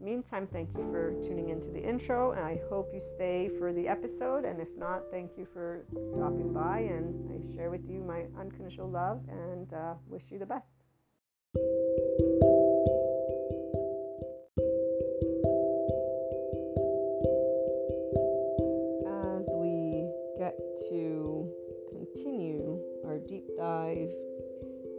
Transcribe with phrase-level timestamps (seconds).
[0.00, 3.86] meantime, thank you for tuning into the intro, and I hope you stay for the
[3.86, 4.44] episode.
[4.44, 8.88] And if not, thank you for stopping by, and I share with you my unconditional
[8.88, 10.66] love and uh, wish you the best.
[19.06, 20.08] As we
[20.38, 20.56] get
[20.90, 21.52] to
[21.90, 24.10] continue our deep dive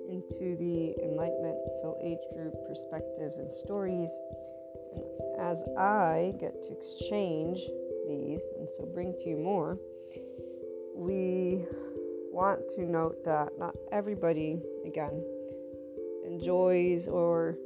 [0.09, 4.09] into the Enlightenment Soul Age Group perspectives and stories,
[5.41, 7.59] as I get to exchange
[8.07, 9.77] these and so bring to you more,
[10.95, 11.65] we
[12.31, 15.23] want to note that not everybody, again,
[16.25, 17.57] enjoys or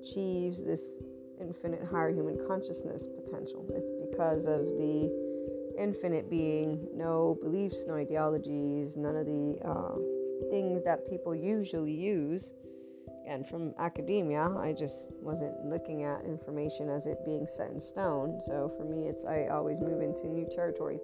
[0.00, 1.00] achieves this
[1.40, 3.64] infinite higher human consciousness potential.
[3.70, 5.10] It's because of the
[5.78, 12.52] infinite being, no beliefs, no ideologies, none of the uh, things that people usually use
[13.30, 18.40] and from academia i just wasn't looking at information as it being set in stone.
[18.44, 20.98] So for me it's i always move into new territory.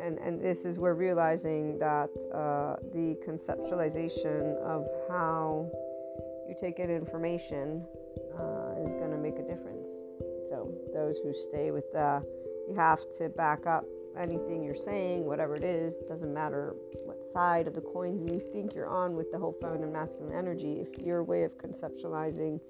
[0.00, 5.70] And and this is where realizing that uh, the conceptualization of how
[6.48, 7.84] you take in information
[8.38, 9.88] uh, is going to make a difference.
[10.48, 12.22] So those who stay with the
[12.68, 13.84] you have to back up
[14.18, 16.74] anything you're saying, whatever it is, doesn't matter
[17.32, 20.80] side of the coin you think you're on with the whole feminine masculine energy.
[20.80, 22.60] If your way of conceptualizing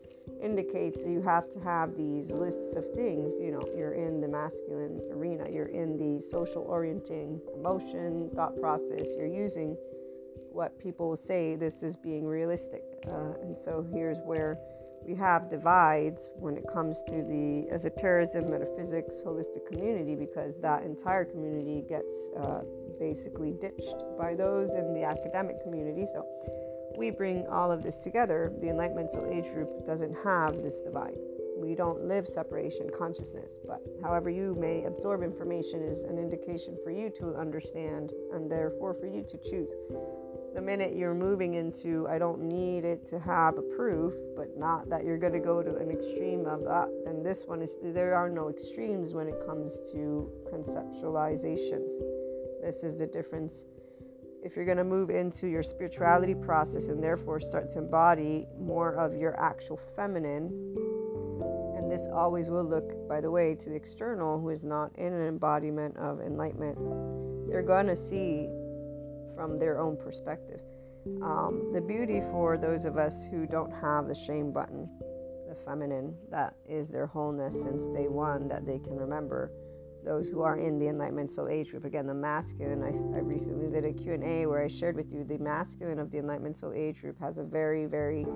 [0.43, 4.29] indicates that you have to have these lists of things, you know, you're in the
[4.29, 9.77] masculine arena, you're in the social orienting emotion, thought process, you're using
[10.53, 12.83] what people say this is being realistic.
[13.09, 14.59] Uh, and so here's where
[15.05, 21.25] we have divides when it comes to the esotericism, metaphysics, holistic community because that entire
[21.25, 22.61] community gets uh,
[23.03, 26.07] basically ditched by those in the academic community.
[26.07, 26.25] So
[26.97, 28.53] we bring all of this together.
[28.61, 31.19] The Enlightenment Age group doesn't have this divide.
[31.57, 36.93] We don't live separation consciousness, but however you may absorb information is an indication for
[36.93, 39.73] you to understand and therefore for you to choose
[40.55, 44.87] the minute you're moving into i don't need it to have a proof but not
[44.91, 48.15] that you're going to go to an extreme of that then this one is there
[48.15, 51.91] are no extremes when it comes to conceptualizations
[52.63, 53.65] this is the difference
[54.45, 58.95] if you're going to move into your spirituality process and therefore start to embody more
[58.95, 60.47] of your actual feminine
[61.77, 65.13] and this always will look by the way to the external who is not in
[65.13, 66.79] an embodiment of enlightenment
[67.53, 68.49] they're going to see
[69.35, 70.61] from their own perspective.
[71.23, 74.89] Um, the beauty for those of us who don't have the shame button,
[75.49, 79.51] the feminine, that is their wholeness since day one that they can remember.
[80.05, 82.83] Those who are in the Enlightenment Soul Age group, again, the masculine.
[82.83, 86.19] I, I recently did a Q&A where I shared with you the masculine of the
[86.19, 88.27] Enlightenment Soul Age group has a very, very,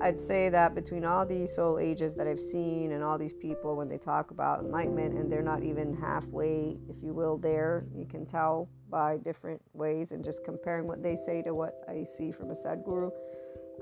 [0.00, 3.76] I'd say that between all these soul ages that I've seen and all these people
[3.76, 8.04] when they talk about enlightenment and they're not even halfway, if you will, there, you
[8.04, 12.32] can tell by different ways and just comparing what they say to what I see
[12.32, 13.10] from a Sadhguru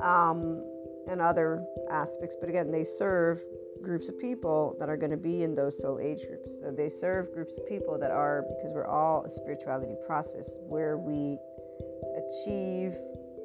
[0.01, 0.63] um,
[1.09, 2.37] and other aspects.
[2.39, 3.43] But again, they serve
[3.83, 6.53] groups of people that are going to be in those soul age groups.
[6.61, 10.97] So they serve groups of people that are, because we're all a spirituality process where
[10.97, 11.39] we
[12.17, 12.95] achieve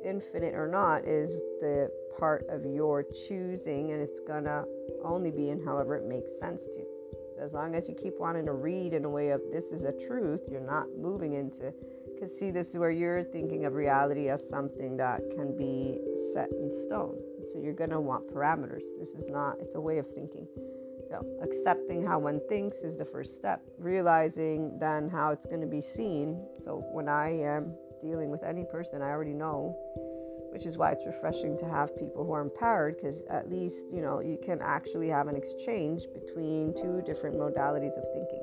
[0.03, 1.89] infinite or not is the
[2.19, 4.63] part of your choosing, and it's gonna
[5.03, 6.95] only be in however it makes sense to you
[7.41, 9.91] as long as you keep wanting to read in a way of this is a
[9.91, 11.73] truth, you're not moving into.
[12.15, 15.99] Because, see, this is where you're thinking of reality as something that can be
[16.33, 17.17] set in stone.
[17.51, 18.83] So, you're going to want parameters.
[18.97, 20.47] This is not, it's a way of thinking.
[21.09, 23.61] So, accepting how one thinks is the first step.
[23.77, 26.41] Realizing then how it's going to be seen.
[26.63, 29.77] So, when I am dealing with any person, I already know
[30.55, 34.01] which is why it's refreshing to have people who are empowered because at least you
[34.01, 38.41] know you can actually have an exchange between two different modalities of thinking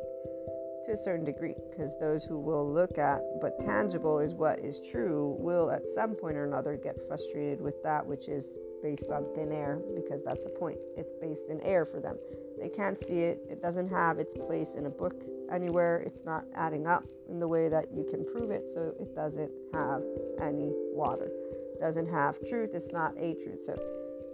[0.84, 4.80] to a certain degree because those who will look at but tangible is what is
[4.80, 9.24] true will at some point or another get frustrated with that which is based on
[9.34, 10.78] thin air because that's the point.
[10.96, 12.18] It's based in air for them.
[12.58, 13.38] They can't see it.
[13.48, 15.14] It doesn't have its place in a book
[15.50, 16.02] anywhere.
[16.04, 19.50] It's not adding up in the way that you can prove it so it doesn't
[19.72, 20.02] have
[20.40, 21.30] any water.
[21.74, 23.62] It doesn't have truth, it's not a truth.
[23.64, 23.74] So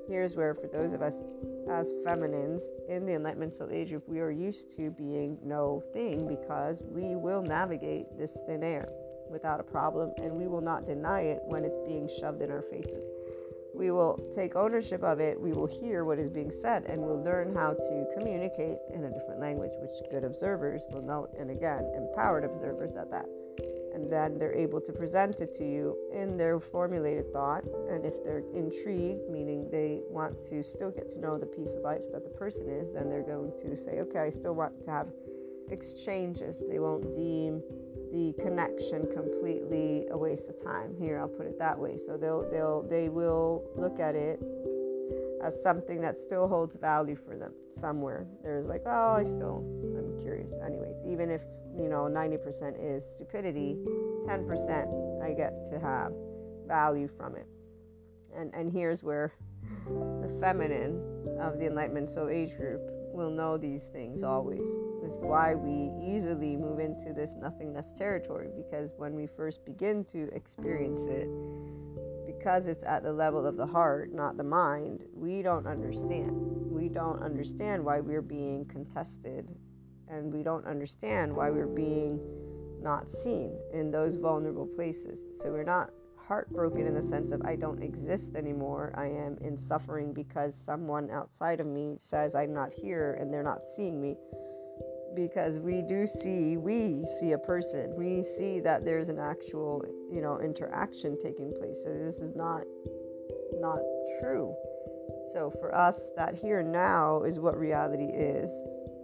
[0.08, 1.22] here's where, for those of us
[1.70, 6.26] as feminines in the Enlightenment Soul Age group, we are used to being no thing
[6.26, 8.88] because we will navigate this thin air
[9.30, 12.62] without a problem and we will not deny it when it's being shoved in our
[12.62, 13.08] faces.
[13.74, 17.22] We will take ownership of it, we will hear what is being said, and we'll
[17.22, 21.88] learn how to communicate in a different language, which good observers will note, and again,
[21.94, 23.26] empowered observers at that
[23.98, 27.64] and then they're able to present it to you in their formulated thought.
[27.90, 31.82] And if they're intrigued, meaning they want to still get to know the piece of
[31.82, 34.90] life that the person is, then they're going to say, okay, I still want to
[34.90, 35.08] have
[35.70, 36.62] exchanges.
[36.70, 37.60] They won't deem
[38.12, 40.94] the connection completely a waste of time.
[40.96, 41.98] Here, I'll put it that way.
[42.06, 44.40] So they'll they'll they will look at it
[45.42, 48.26] as something that still holds value for them somewhere.
[48.42, 50.52] There's like, oh, I still I'm curious.
[50.64, 51.42] Anyways, even if
[51.78, 53.76] you know 90% is stupidity
[54.26, 56.12] 10% i get to have
[56.68, 57.48] value from it.
[58.36, 59.32] And and here's where
[59.86, 61.00] the feminine
[61.40, 62.82] of the enlightenment so age group
[63.12, 64.68] will know these things always.
[65.02, 70.04] This is why we easily move into this nothingness territory because when we first begin
[70.12, 71.28] to experience it
[72.26, 76.30] because it's at the level of the heart not the mind we don't understand.
[76.70, 79.48] We don't understand why we're being contested
[80.10, 82.20] and we don't understand why we're being
[82.82, 85.20] not seen in those vulnerable places.
[85.34, 85.90] So we're not
[86.28, 88.92] heartbroken in the sense of I don't exist anymore.
[88.96, 93.42] I am in suffering because someone outside of me says I'm not here and they're
[93.42, 94.16] not seeing me.
[95.16, 97.94] Because we do see, we see a person.
[97.96, 101.80] We see that there's an actual, you know, interaction taking place.
[101.82, 102.62] So this is not
[103.54, 103.80] not
[104.20, 104.54] true.
[105.32, 108.50] So for us, that here now is what reality is.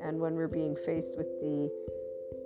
[0.04, 1.70] And when we're being faced with the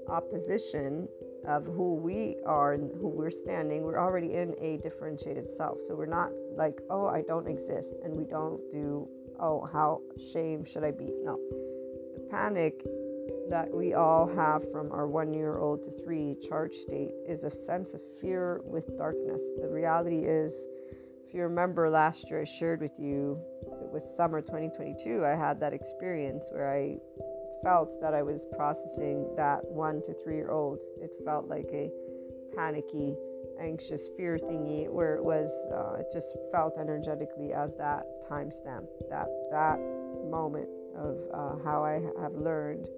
[0.09, 1.09] opposition
[1.47, 5.79] of who we are and who we're standing, we're already in a differentiated self.
[5.87, 7.95] So we're not like, oh, I don't exist.
[8.05, 9.09] And we don't do,
[9.41, 10.01] oh, how
[10.33, 11.13] shame should I be?
[11.23, 11.39] No.
[12.15, 12.85] The panic
[13.51, 17.51] that we all have from our one year old to three charge state is a
[17.51, 19.43] sense of fear with darkness.
[19.61, 20.67] The reality is,
[21.27, 23.39] if you remember last year, I shared with you,
[23.83, 26.99] it was summer 2022, I had that experience where I
[27.63, 30.83] felt that I was processing that one to three year old.
[31.01, 31.91] It felt like a
[32.55, 33.17] panicky,
[33.61, 39.29] anxious fear thingy where it was, uh, it just felt energetically as that timestamp, that,
[39.51, 39.79] that
[40.31, 42.89] moment of uh, how I have learned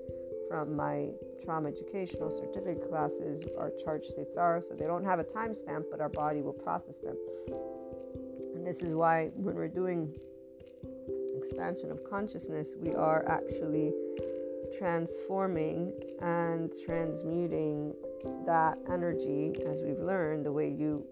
[0.48, 1.10] from my
[1.44, 4.60] trauma educational certificate classes our charge states are.
[4.60, 7.16] So they don't have a timestamp, but our body will process them.
[8.54, 10.12] And this is why when we're doing
[11.36, 13.92] expansion of consciousness, we are actually
[14.80, 17.94] transforming and transmuting
[18.46, 21.04] that energy, as we've learned, the way you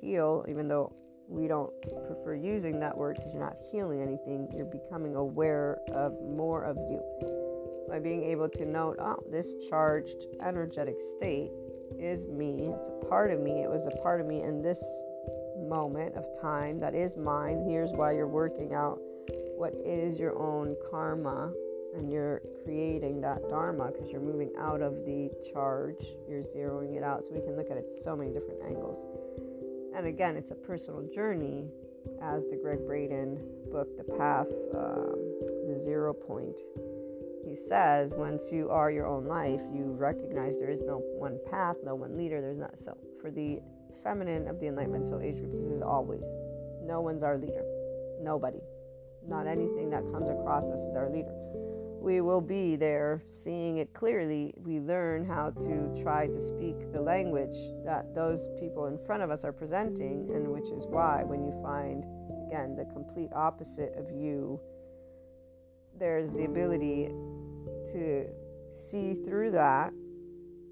[0.00, 0.90] heal, even though
[1.28, 1.70] we don't
[2.06, 6.76] prefer using that word because you're not healing anything, you're becoming aware of more of
[6.76, 7.00] you.
[7.90, 11.50] By being able to note, oh, this charged energetic state
[11.98, 14.82] is me, it's a part of me, it was a part of me in this
[15.58, 17.66] moment of time that is mine.
[17.68, 18.98] Here's why you're working out
[19.56, 21.52] what is your own karma
[21.94, 27.02] and you're creating that dharma because you're moving out of the charge you're zeroing it
[27.02, 27.24] out.
[27.24, 29.02] So we can look at it so many different angles.
[29.96, 31.68] And again it's a personal journey
[32.22, 33.38] as the Gregg Braden
[33.70, 35.14] book the path um,
[35.68, 36.60] the zero point.
[37.46, 41.76] He says once you are your own life you recognize there is no one path
[41.84, 43.60] no one leader there's not so for the
[44.02, 46.24] feminine of the enlightenment soul age group this is always
[46.84, 47.64] no one's our leader.
[48.20, 48.60] Nobody.
[49.26, 51.32] Not anything that comes across us as our leader
[52.04, 54.52] we will be there seeing it clearly.
[54.58, 57.56] We learn how to try to speak the language
[57.86, 61.58] that those people in front of us are presenting, and which is why when you
[61.62, 62.04] find,
[62.46, 64.60] again, the complete opposite of you,
[65.98, 67.06] there's the ability
[67.92, 68.26] to
[68.70, 69.90] see through that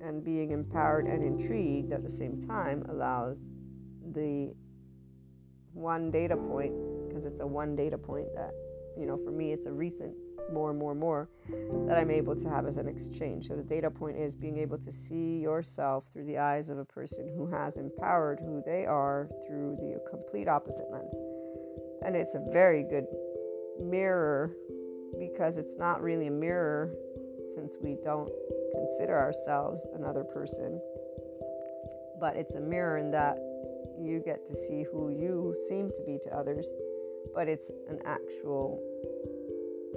[0.02, 3.38] and being empowered and intrigued at the same time allows
[4.12, 4.52] the
[5.72, 6.74] one data point
[7.08, 8.50] because it's a one data point that
[8.98, 10.12] you know for me it's a recent
[10.52, 11.28] more and more and more
[11.86, 13.48] that I'm able to have as an exchange.
[13.48, 16.84] So the data point is being able to see yourself through the eyes of a
[16.84, 21.12] person who has empowered who they are through the complete opposite lens.
[22.04, 23.06] And it's a very good
[23.80, 24.52] mirror
[25.18, 26.94] because it's not really a mirror
[27.54, 28.30] since we don't
[28.72, 30.80] consider ourselves another person,
[32.18, 33.36] but it's a mirror in that
[34.00, 36.68] you get to see who you seem to be to others,
[37.34, 38.80] but it's an actual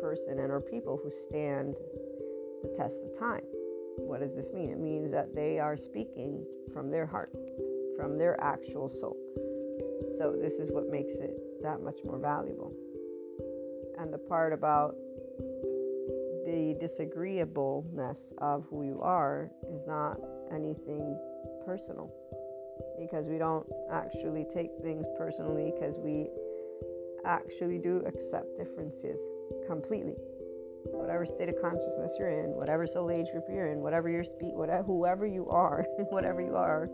[0.05, 1.73] person and are people who stand
[2.61, 3.41] the test of time.
[3.97, 4.69] What does this mean?
[4.69, 7.31] It means that they are speaking from their heart,
[7.97, 9.17] from their actual soul.
[10.15, 11.33] So, this is what makes it
[11.63, 12.71] that much more valuable.
[13.97, 14.95] and the part about
[16.45, 20.19] the disagreeableness of who you are is not
[20.51, 21.17] anything
[21.65, 22.13] personal
[22.99, 26.27] because we don't actually take things personally because we
[27.25, 29.19] actually do accept differences
[29.67, 30.15] completely
[30.91, 34.51] whatever state of consciousness you're in whatever soul age group you're in whatever your speed
[34.53, 36.89] whatever whoever you are whatever you are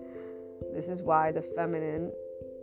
[0.74, 2.12] this is why the feminine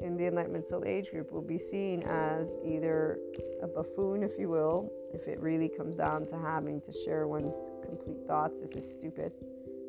[0.01, 3.19] in the Enlightenment Soul Age group will be seen as either
[3.63, 7.55] a buffoon, if you will, if it really comes down to having to share one's
[7.85, 8.61] complete thoughts.
[8.61, 9.33] This is stupid.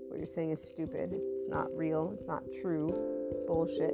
[0.07, 1.11] What you're saying is stupid.
[1.13, 2.11] It's not real.
[2.13, 2.87] It's not true.
[3.31, 3.93] It's bullshit.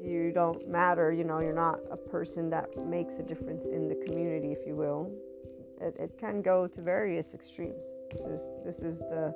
[0.00, 1.12] You don't matter.
[1.12, 4.76] You know, you're not a person that makes a difference in the community, if you
[4.76, 5.10] will.
[5.80, 7.84] It, it can go to various extremes.
[8.10, 9.34] This is this is the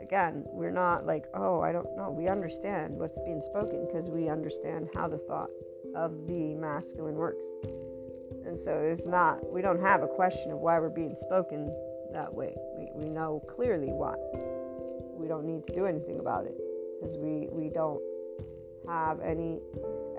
[0.00, 2.10] again, we're not like, oh, I don't know.
[2.10, 5.50] We understand what's being spoken because we understand how the thought
[5.94, 7.44] of the masculine works.
[8.44, 11.72] And so it's not, we don't have a question of why we're being spoken
[12.12, 12.56] that way.
[12.76, 14.14] We, we know clearly why.
[15.14, 16.56] We don't need to do anything about it
[16.98, 18.00] because we, we don't
[18.88, 19.60] have any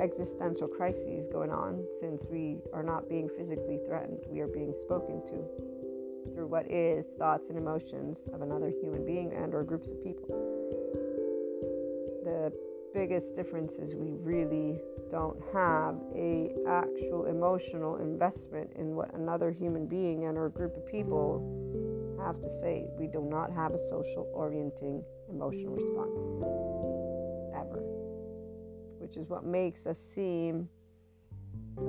[0.02, 4.20] existential crises going on since we are not being physically threatened.
[4.28, 9.34] We are being spoken to through what is thoughts and emotions of another human being
[9.34, 10.28] and or groups of people.
[12.24, 12.52] The
[12.94, 14.80] biggest difference is we really
[15.10, 20.86] don't have a actual emotional investment in what another human being and or group of
[20.86, 22.86] people have to say.
[22.98, 26.71] We do not have a social orienting emotional response
[29.12, 30.70] which is what makes us seem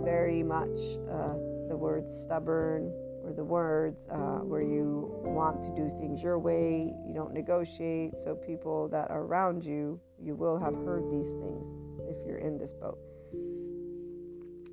[0.03, 1.35] very much uh,
[1.69, 6.93] the word stubborn or the words uh, where you want to do things your way,
[7.07, 8.19] you don't negotiate.
[8.19, 12.59] So, people that are around you, you will have heard these things if you're in
[12.59, 12.99] this boat.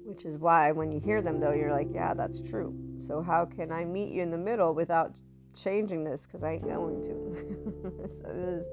[0.04, 2.74] Which is why when you hear them, though, you're like, yeah, that's true.
[2.98, 5.14] So, how can I meet you in the middle without
[5.54, 6.26] changing this?
[6.26, 8.10] Because I ain't going to.
[8.24, 8.68] so, this is,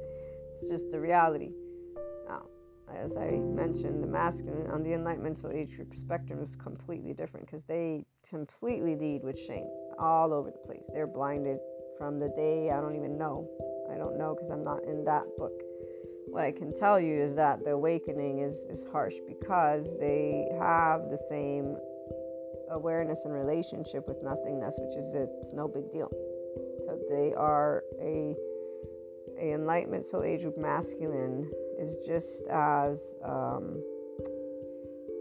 [0.54, 1.50] it's just the reality.
[2.94, 7.46] As I mentioned, the masculine on the Enlightenment Soul Age group spectrum is completely different
[7.46, 9.66] because they completely lead with shame
[9.99, 10.83] all over the place.
[10.92, 11.59] They're blinded
[11.99, 13.49] from the day I don't even know.
[13.92, 15.53] I don't know because I'm not in that book.
[16.29, 21.09] What I can tell you is that the awakening is, is harsh because they have
[21.09, 21.77] the same
[22.70, 26.11] awareness and relationship with nothingness, which is it's no big deal.
[26.85, 28.35] So they are a,
[29.40, 33.83] a enlightenment soul age group masculine is just as um,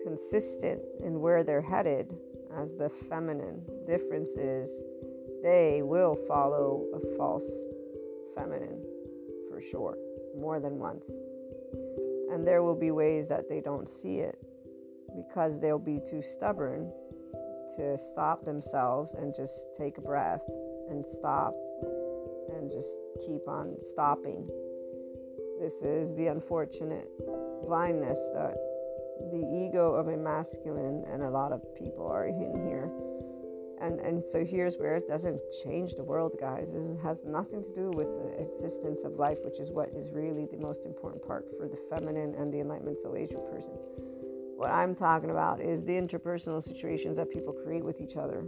[0.04, 2.16] consistent in where they're headed
[2.58, 3.62] as the feminine.
[3.86, 4.84] Difference is
[5.44, 7.66] they will follow a false
[8.36, 8.82] feminine
[9.50, 9.98] for sure,
[10.38, 11.10] more than once.
[12.32, 14.38] And there will be ways that they don't see it
[15.16, 16.92] because they'll be too stubborn
[17.78, 20.42] to stop themselves and just take a breath
[20.90, 21.54] and stop
[22.66, 24.50] and just keep on stopping
[25.60, 27.10] this is the unfortunate
[27.66, 28.56] blindness that
[29.32, 32.92] the ego of a masculine and a lot of people are in here.
[33.82, 36.72] And, and so here's where it doesn't change the world, guys.
[36.72, 40.46] This has nothing to do with the existence of life, which is what is really
[40.46, 43.72] the most important part for the feminine and the enlightenment soul age person.
[44.58, 48.44] What I'm talking about is the interpersonal situations that people create with each other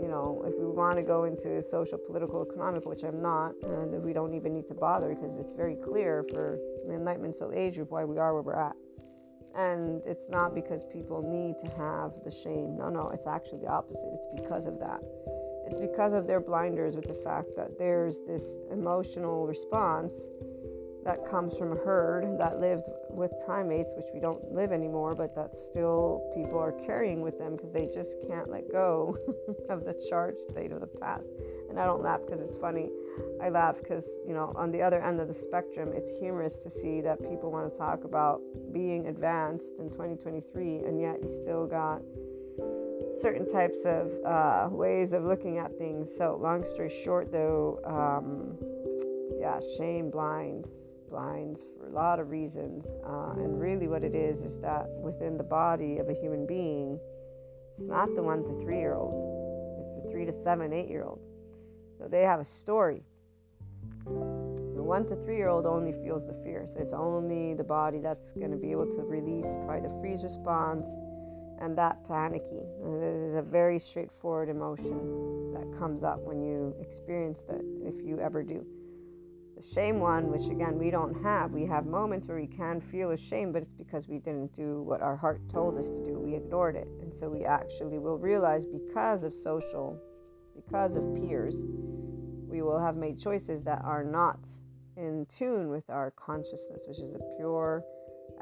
[0.00, 4.02] you know, if we want to go into social, political, economic, which I'm not, and
[4.02, 7.76] we don't even need to bother because it's very clear for the Enlightenment Soul Age
[7.76, 8.76] group why we are where we're at.
[9.56, 12.76] And it's not because people need to have the shame.
[12.76, 14.10] No, no, it's actually the opposite.
[14.12, 15.00] It's because of that.
[15.66, 20.28] It's because of their blinders with the fact that there's this emotional response
[21.06, 25.36] that comes from a herd that lived with primates, which we don't live anymore, but
[25.36, 29.16] that still people are carrying with them because they just can't let go
[29.70, 31.28] of the charged state of the past.
[31.70, 32.90] And I don't laugh because it's funny.
[33.40, 36.70] I laugh because, you know, on the other end of the spectrum, it's humorous to
[36.70, 38.40] see that people want to talk about
[38.72, 42.02] being advanced in 2023, and yet you still got
[43.20, 46.12] certain types of uh, ways of looking at things.
[46.12, 48.58] So, long story short, though, um,
[49.38, 52.86] yeah, shame blinds blinds for a lot of reasons.
[53.04, 56.98] Uh, and really, what it is is that within the body of a human being,
[57.76, 61.04] it's not the one to three year old, it's the three to seven, eight year
[61.04, 61.20] old.
[61.98, 63.02] So they have a story.
[64.04, 66.66] The one to three year old only feels the fear.
[66.66, 70.22] So it's only the body that's going to be able to release probably the freeze
[70.22, 70.86] response
[71.60, 72.62] and that panicky.
[72.84, 78.20] It is a very straightforward emotion that comes up when you experience that, if you
[78.20, 78.64] ever do
[79.56, 83.12] The shame one, which again we don't have, we have moments where we can feel
[83.12, 86.18] ashamed, but it's because we didn't do what our heart told us to do.
[86.18, 86.86] We ignored it.
[87.00, 89.98] And so we actually will realize because of social,
[90.54, 91.54] because of peers,
[92.46, 94.40] we will have made choices that are not
[94.98, 97.82] in tune with our consciousness, which is a pure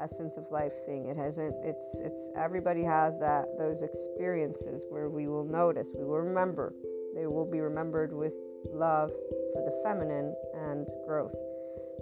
[0.01, 1.07] essence of life thing.
[1.07, 6.19] It hasn't it's it's everybody has that those experiences where we will notice, we will
[6.19, 6.73] remember.
[7.15, 8.33] They will be remembered with
[8.73, 9.11] love
[9.53, 11.35] for the feminine and growth.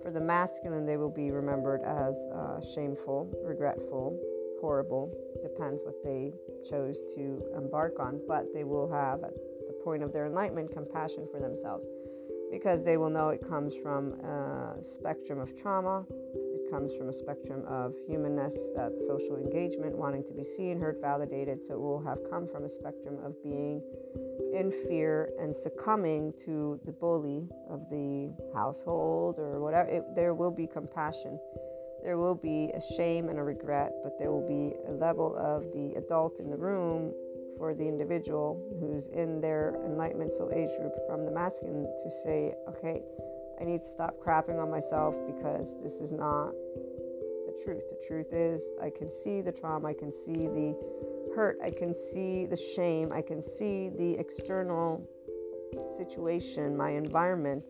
[0.01, 4.19] For the masculine, they will be remembered as uh, shameful, regretful,
[4.59, 5.11] horrible.
[5.41, 6.33] Depends what they
[6.69, 9.33] chose to embark on, but they will have at
[9.67, 11.85] the point of their enlightenment compassion for themselves
[12.53, 16.05] because they will know it comes from a spectrum of trauma,
[16.73, 21.63] comes from a spectrum of humanness, that social engagement, wanting to be seen, heard, validated.
[21.63, 23.83] So it will have come from a spectrum of being
[24.55, 29.87] in fear and succumbing to the bully of the household or whatever.
[29.87, 31.39] It, there will be compassion.
[32.03, 35.61] There will be a shame and a regret, but there will be a level of
[35.73, 37.13] the adult in the room
[37.59, 42.55] for the individual who's in their enlightenment soul age group from the masculine to say,
[42.67, 43.03] okay,
[43.63, 47.83] I need to stop crapping on myself because this is not the truth.
[47.89, 50.75] The truth is, I can see the trauma, I can see the
[51.33, 55.07] hurt, I can see the shame, I can see the external
[55.95, 57.63] situation, my environment,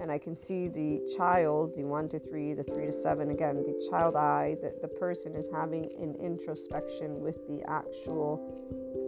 [0.00, 3.56] and I can see the child, the one to three, the three to seven, again,
[3.56, 8.40] the child eye, that the person is having an introspection with the actual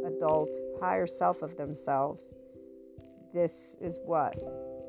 [0.06, 2.34] adult higher self of themselves,
[3.32, 4.36] this is what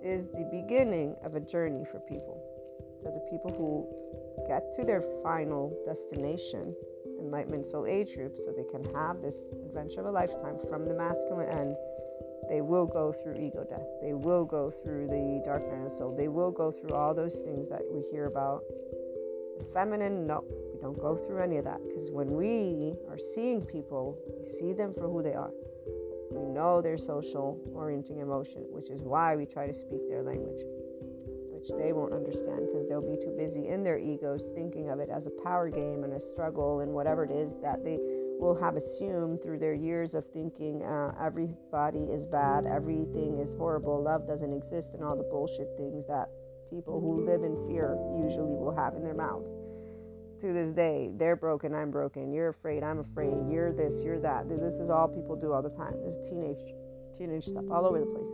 [0.04, 2.42] is the beginning of a journey for people.
[3.02, 6.76] So, the people who get to their final destination,
[7.20, 10.94] Enlightenment Soul Age Group, so they can have this adventure of a lifetime from the
[10.94, 11.76] masculine end,
[12.50, 13.88] they will go through ego death.
[14.02, 16.16] They will go through the dark night of the soul.
[16.16, 18.64] They will go through all those things that we hear about.
[19.60, 23.62] The feminine, no, we don't go through any of that because when we are seeing
[23.62, 25.52] people, we see them for who they are.
[26.34, 30.62] We know their social orienting emotion, which is why we try to speak their language,
[31.52, 35.10] which they won't understand because they'll be too busy in their egos thinking of it
[35.10, 37.98] as a power game and a struggle and whatever it is that they
[38.40, 44.02] will have assumed through their years of thinking uh, everybody is bad, everything is horrible,
[44.04, 46.30] love doesn't exist, and all the bullshit things that
[46.70, 49.63] people who live in fear usually will have in their mouths
[50.44, 51.10] to this day.
[51.16, 52.34] They're broken, I'm broken.
[52.34, 53.34] You're afraid, I'm afraid.
[53.50, 54.50] You're this, you're that.
[54.50, 55.94] This is all people do all the time.
[56.04, 56.60] This is teenage,
[57.18, 58.28] teenage stuff all over the place.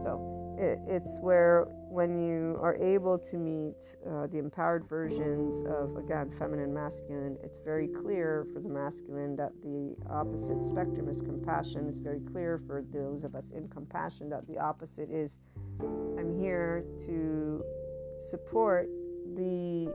[0.00, 5.96] So it, it's where when you are able to meet uh, the empowered versions of
[5.96, 11.88] again feminine, masculine, it's very clear for the masculine that the opposite spectrum is compassion.
[11.88, 15.40] It's very clear for those of us in compassion that the opposite is
[15.80, 17.64] I'm here to
[18.20, 18.88] support
[19.34, 19.92] the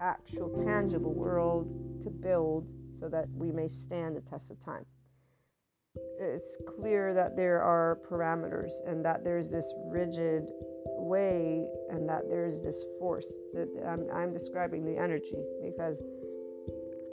[0.00, 4.84] actual tangible world to build so that we may stand the test of time.
[6.18, 10.50] It's clear that there are parameters and that there's this rigid
[10.86, 16.00] way and that there's this force that I'm, I'm describing the energy because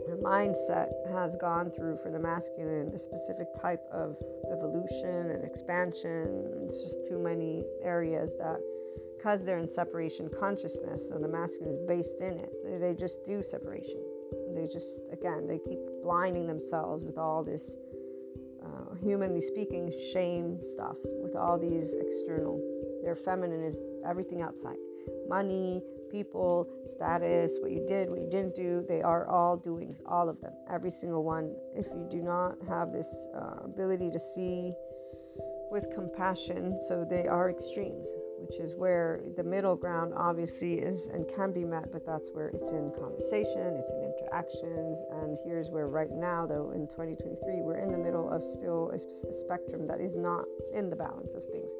[0.07, 4.17] the mindset has gone through for the masculine a specific type of
[4.51, 6.63] evolution and expansion.
[6.65, 8.59] It's just too many areas that
[9.21, 13.43] because they're in separation consciousness and the masculine is based in it, they just do
[13.43, 14.01] separation.
[14.55, 17.75] They just, again, they keep blinding themselves with all this,
[18.63, 22.59] uh, humanly speaking, shame stuff, with all these external.
[23.03, 24.77] Their feminine is everything outside
[25.27, 25.81] money,
[26.11, 28.85] people, status, what you did, what you didn't do.
[28.87, 31.55] They are all doings, all of them, every single one.
[31.75, 34.73] If you do not have this uh, ability to see
[35.71, 38.09] with compassion, so they are extremes
[38.41, 42.49] which is where the middle ground obviously is and can be met, but that's where
[42.49, 44.97] it's in conversation, it's in interactions.
[45.21, 48.99] And here's where, right now, though, in 2023, we're in the middle of still a,
[49.31, 51.71] spectrum that is not in the balance of things.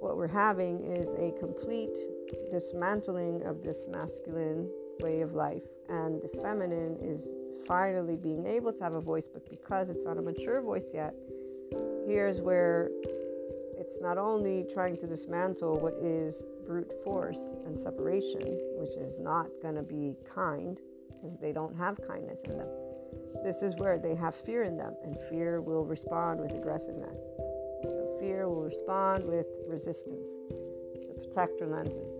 [0.00, 1.96] What we're having is a complete
[2.50, 4.68] dismantling of this masculine
[5.00, 7.28] way of life, and the feminine is
[7.66, 11.14] finally being able to have a voice, but because it's not a mature voice yet,
[12.06, 12.90] here's where
[13.90, 18.40] it's not only trying to dismantle what is brute force and separation,
[18.78, 22.68] which is not going to be kind because they don't have kindness in them.
[23.42, 27.18] This is where they have fear in them, and fear will respond with aggressiveness.
[27.82, 30.28] So, fear will respond with resistance,
[30.94, 32.14] the protector lenses,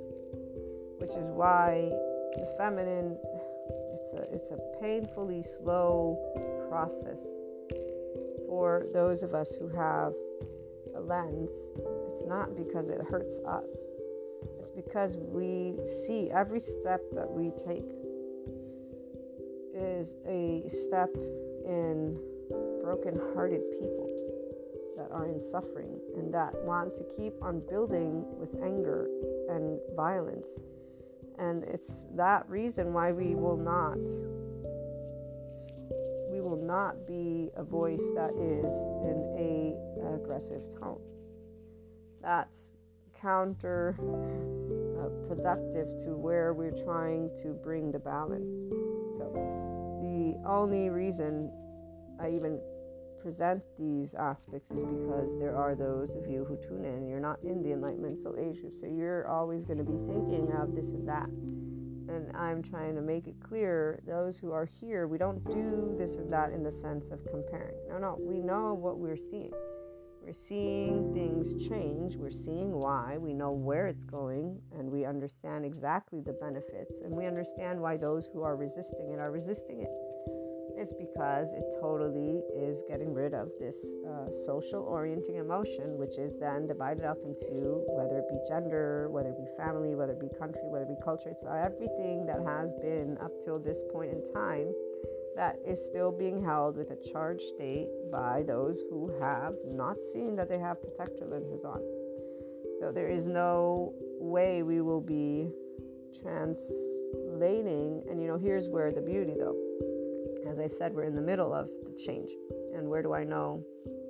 [0.98, 1.88] which is why
[2.34, 3.16] the feminine
[3.92, 6.18] it's a, it's a painfully slow
[6.68, 7.24] process
[8.48, 10.12] for those of us who have
[10.96, 11.70] a lens,
[12.06, 13.68] it's not because it hurts us.
[14.58, 17.90] It's because we see every step that we take
[19.74, 21.10] is a step
[21.66, 22.18] in
[22.82, 24.08] broken-hearted people
[24.96, 29.08] that are in suffering and that want to keep on building with anger
[29.48, 30.48] and violence.
[31.38, 33.98] And it's that reason why we will not
[36.50, 38.70] will not be a voice that is
[39.06, 41.00] in a aggressive tone.
[42.20, 42.74] That's
[43.20, 43.94] counter
[44.98, 48.50] uh, productive to where we're trying to bring the balance.
[49.16, 49.30] So
[50.02, 51.52] the only reason
[52.20, 52.60] I even
[53.22, 57.06] present these aspects is because there are those of you who tune in.
[57.06, 60.50] You're not in the Enlightenment Soul Age group, so you're always going to be thinking
[60.60, 61.28] of this and that.
[62.10, 66.16] And I'm trying to make it clear those who are here, we don't do this
[66.16, 67.76] and that in the sense of comparing.
[67.88, 69.52] No, no, we know what we're seeing.
[70.20, 72.16] We're seeing things change.
[72.16, 73.16] We're seeing why.
[73.16, 77.00] We know where it's going, and we understand exactly the benefits.
[77.00, 79.90] And we understand why those who are resisting it are resisting it.
[80.80, 86.38] It's because it totally is getting rid of this uh, social orienting emotion, which is
[86.40, 90.30] then divided up into whether it be gender, whether it be family, whether it be
[90.38, 91.28] country, whether it be culture.
[91.28, 94.72] It's everything that has been up till this point in time
[95.36, 100.34] that is still being held with a charged state by those who have not seen
[100.36, 101.82] that they have protector lenses on.
[102.80, 105.50] So there is no way we will be
[106.22, 108.02] translating.
[108.08, 109.56] And you know, here's where the beauty though
[110.48, 112.30] as I said, we're in the middle of the change.
[112.74, 113.64] And where do I know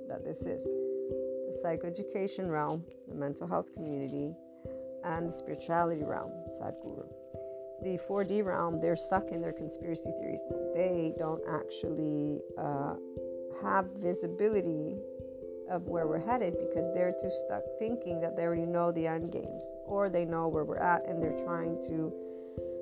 [0.07, 0.63] that this is?
[0.63, 4.33] The psychoeducation realm, the mental health community,
[5.03, 7.07] and the spirituality realm, Sadhguru.
[7.83, 10.41] The 4D realm, they're stuck in their conspiracy theories.
[10.75, 12.93] They don't actually uh,
[13.63, 14.97] have visibility
[15.69, 19.31] of where we're headed because they're too stuck thinking that they already know the end
[19.31, 22.13] games or they know where we're at and they're trying to.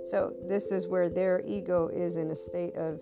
[0.05, 2.99] So, this is where their ego is in a state of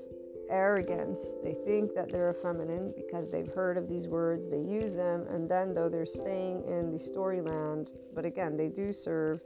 [0.49, 1.33] arrogance.
[1.43, 5.49] They think that they're feminine because they've heard of these words, they use them, and
[5.49, 9.41] then though they're staying in the storyland, but again, they do serve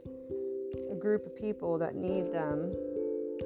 [0.90, 2.72] a group of people that need them.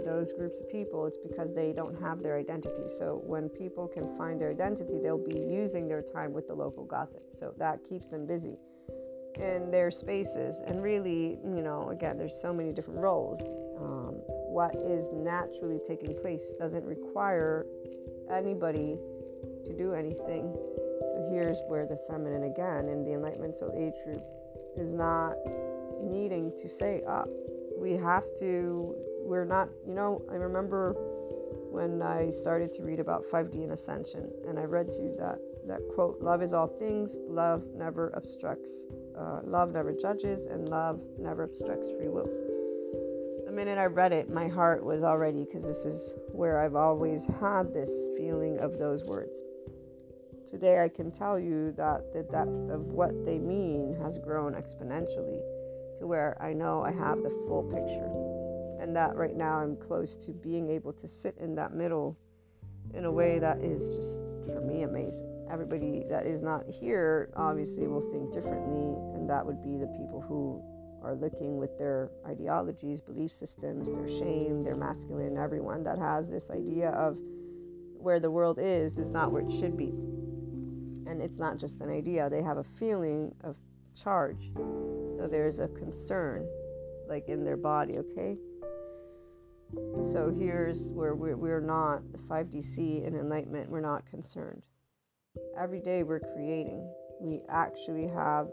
[0.05, 2.89] Those groups of people, it's because they don't have their identity.
[2.89, 6.85] So, when people can find their identity, they'll be using their time with the local
[6.85, 7.23] gossip.
[7.35, 8.59] So, that keeps them busy
[9.37, 10.61] in their spaces.
[10.67, 13.41] And really, you know, again, there's so many different roles.
[13.81, 14.21] Um,
[14.57, 17.67] what is naturally taking place doesn't require
[18.33, 18.97] anybody
[19.67, 20.51] to do anything.
[20.99, 24.25] So here's where the feminine again in the Enlightenment Soul Age group
[24.75, 25.35] is not
[26.03, 27.29] needing to say up.
[27.29, 27.33] Oh,
[27.79, 30.95] we have to, we're not, you know, I remember
[31.71, 35.81] when I started to read about 5D and ascension, and I read to that that
[35.95, 38.87] quote, love is all things, love never obstructs,
[39.19, 42.46] uh, love never judges, and love never obstructs free will
[43.57, 47.73] minute I read it, my heart was already, because this is where I've always had
[47.73, 49.43] this feeling of those words.
[50.47, 55.41] Today, I can tell you that the depth of what they mean has grown exponentially
[55.99, 58.13] to where I know I have the full picture.
[58.83, 62.15] And that right now I'm close to being able to sit in that middle
[62.93, 65.47] in a way that is just, for me, amazing.
[65.51, 70.21] Everybody that is not here obviously will think differently, and that would be the people
[70.21, 70.63] who
[71.03, 76.51] are looking with their ideologies, belief systems, their shame, their masculine, everyone that has this
[76.51, 77.19] idea of
[77.99, 79.93] where the world is is not where it should be.
[81.09, 83.57] And it's not just an idea, they have a feeling of
[83.95, 84.51] charge.
[84.55, 86.49] So there's a concern,
[87.09, 88.37] like in their body, okay?
[90.13, 94.63] So here's where we're, we're not, the 5DC and enlightenment, we're not concerned.
[95.59, 96.89] Every day we're creating.
[97.21, 98.49] We actually have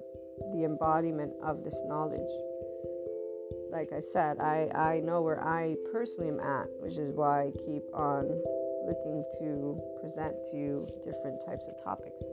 [0.51, 2.29] the embodiment of this knowledge.
[3.71, 7.51] Like I said, I, I know where I personally am at, which is why I
[7.51, 8.29] keep on
[8.85, 12.23] looking to present to you different types of topics.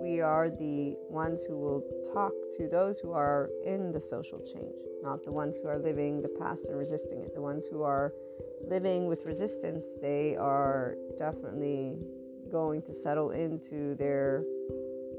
[0.00, 4.74] We are the ones who will talk to those who are in the social change,
[5.02, 7.34] not the ones who are living the past and resisting it.
[7.34, 8.14] The ones who are
[8.66, 11.98] living with resistance, they are definitely
[12.50, 14.44] going to settle into their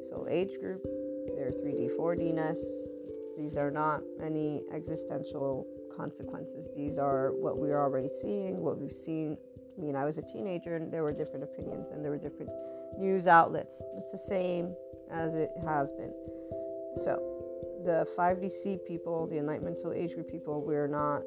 [0.09, 0.83] soul age group
[1.35, 2.57] their 3D, 4Dness.
[3.37, 6.69] These are not any existential consequences.
[6.75, 9.37] These are what we are already seeing, what we've seen.
[9.77, 12.51] I mean, I was a teenager and there were different opinions and there were different
[12.97, 13.81] news outlets.
[13.97, 14.75] It's the same
[15.11, 16.13] as it has been.
[16.97, 17.29] So,
[17.85, 21.21] the 5DC people, the Enlightenment Soul Age group people, we're not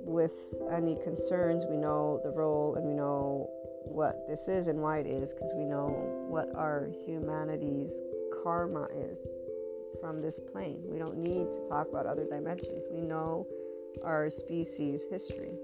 [0.00, 0.32] with
[0.72, 1.64] any concerns.
[1.68, 3.48] We know the role and we know
[3.84, 5.88] what this is and why it is because we know
[6.28, 8.00] what our humanity's
[8.42, 9.18] karma is
[10.00, 10.80] from this plane.
[10.84, 12.84] We don't need to talk about other dimensions.
[12.90, 13.46] We know
[14.04, 15.54] our species history.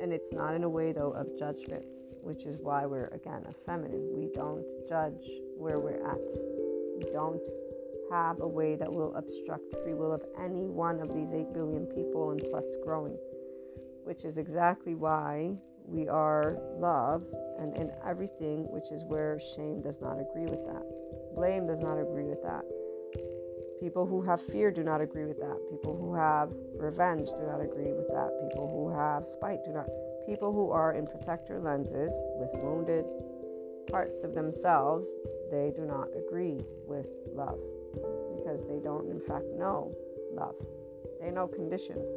[0.00, 1.84] And it's not in a way, though, of judgment,
[2.22, 4.10] which is why we're, again, a feminine.
[4.14, 5.24] We don't judge
[5.56, 6.30] where we're at.
[6.96, 7.46] We don't
[8.10, 11.86] have a way that will obstruct free will of any one of these 8 billion
[11.86, 13.16] people and plus growing,
[14.04, 17.24] which is exactly why we are love
[17.58, 20.84] and in everything, which is where shame does not agree with that.
[21.34, 22.64] Blame does not agree with that.
[23.80, 25.56] People who have fear do not agree with that.
[25.70, 28.30] People who have revenge do not agree with that.
[28.48, 29.86] People who have spite do not.
[30.26, 33.06] People who are in protector lenses with wounded
[33.90, 35.08] parts of themselves,
[35.50, 37.58] they do not agree with love
[38.36, 39.96] because they don't, in fact, know
[40.32, 40.54] love.
[41.20, 42.12] They know conditions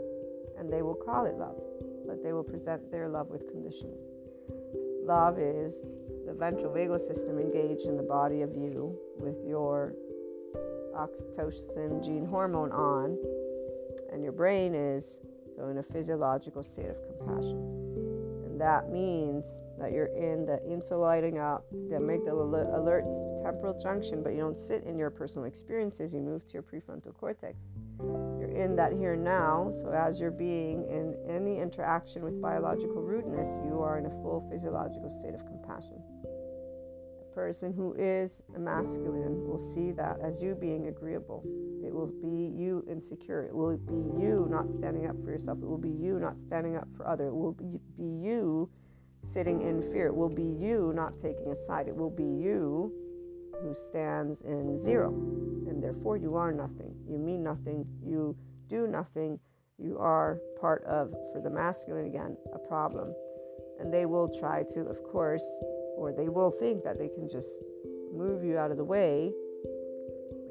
[0.58, 1.60] and they will call it love,
[2.06, 4.06] but they will present their love with conditions.
[5.04, 5.82] Love is
[6.34, 9.93] the ventral vagal system engaged in the body of you with your
[10.96, 13.17] oxytocin gene hormone on,
[14.12, 15.19] and your brain is
[15.56, 17.58] so in a physiological state of compassion.
[18.46, 19.46] And that means
[19.78, 24.84] that you're in the insulating up, the amygdala alerts temporal junction, but you don't sit
[24.86, 27.67] in your personal experiences, you move to your prefrontal cortex.
[28.00, 33.04] You're in that here and now, so as you're being in any interaction with biological
[33.04, 36.02] rudeness, you are in a full physiological state of compassion
[37.34, 41.43] person who is a masculine will see that as you being agreeable.
[41.86, 43.43] It will be you insecure.
[43.43, 45.60] It will be you not standing up for yourself.
[45.62, 47.28] It will be you not standing up for other.
[47.28, 48.69] It will be you
[49.22, 50.08] sitting in fear.
[50.08, 51.88] It will be you not taking a side.
[51.88, 52.93] It will be you
[53.62, 55.10] who stands in zero.
[55.67, 56.93] And therefore you are nothing.
[57.10, 57.86] You mean nothing.
[58.06, 58.36] You
[58.67, 59.39] do nothing.
[59.78, 63.13] You are part of, for the masculine again, a problem.
[63.80, 65.43] And they will try to, of course,
[65.95, 67.63] or they will think that they can just
[68.13, 69.34] move you out of the way,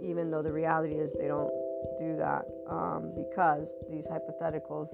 [0.00, 1.52] even though the reality is they don't
[1.98, 4.88] do that um, because these hypotheticals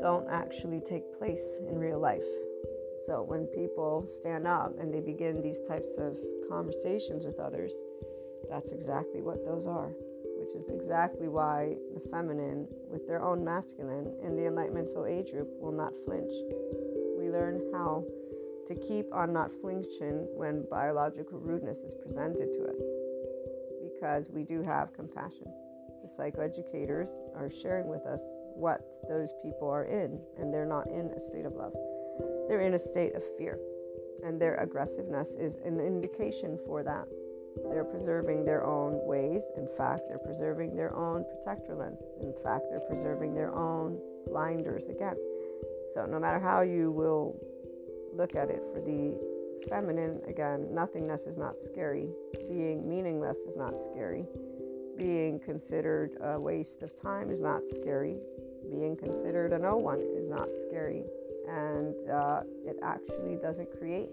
[0.00, 2.24] don't actually take place in real life.
[3.06, 6.16] So when people stand up and they begin these types of
[6.48, 7.72] conversations with others,
[8.48, 9.92] that's exactly what those are,
[10.38, 15.32] which is exactly why the feminine, with their own masculine, in the Enlightenment Soul Age
[15.32, 16.32] group, will not flinch.
[17.18, 18.04] We learn how
[18.66, 22.80] to keep on not flinching when biological rudeness is presented to us
[23.82, 25.46] because we do have compassion.
[26.02, 28.20] The psychoeducators are sharing with us
[28.54, 31.72] what those people are in, and they're not in a state of love.
[32.48, 33.58] They're in a state of fear,
[34.24, 37.06] and their aggressiveness is an indication for that.
[37.70, 39.44] They're preserving their own ways.
[39.56, 42.00] In fact, they're preserving their own protector lens.
[42.20, 45.16] In fact, they're preserving their own blinders again.
[45.92, 47.36] So, no matter how you will
[48.12, 49.18] look at it for the
[49.68, 52.08] feminine again nothingness is not scary.
[52.48, 54.24] Being meaningless is not scary.
[54.96, 58.18] Being considered a waste of time is not scary.
[58.70, 61.04] Being considered a no one is not scary.
[61.48, 64.10] And uh, it actually doesn't create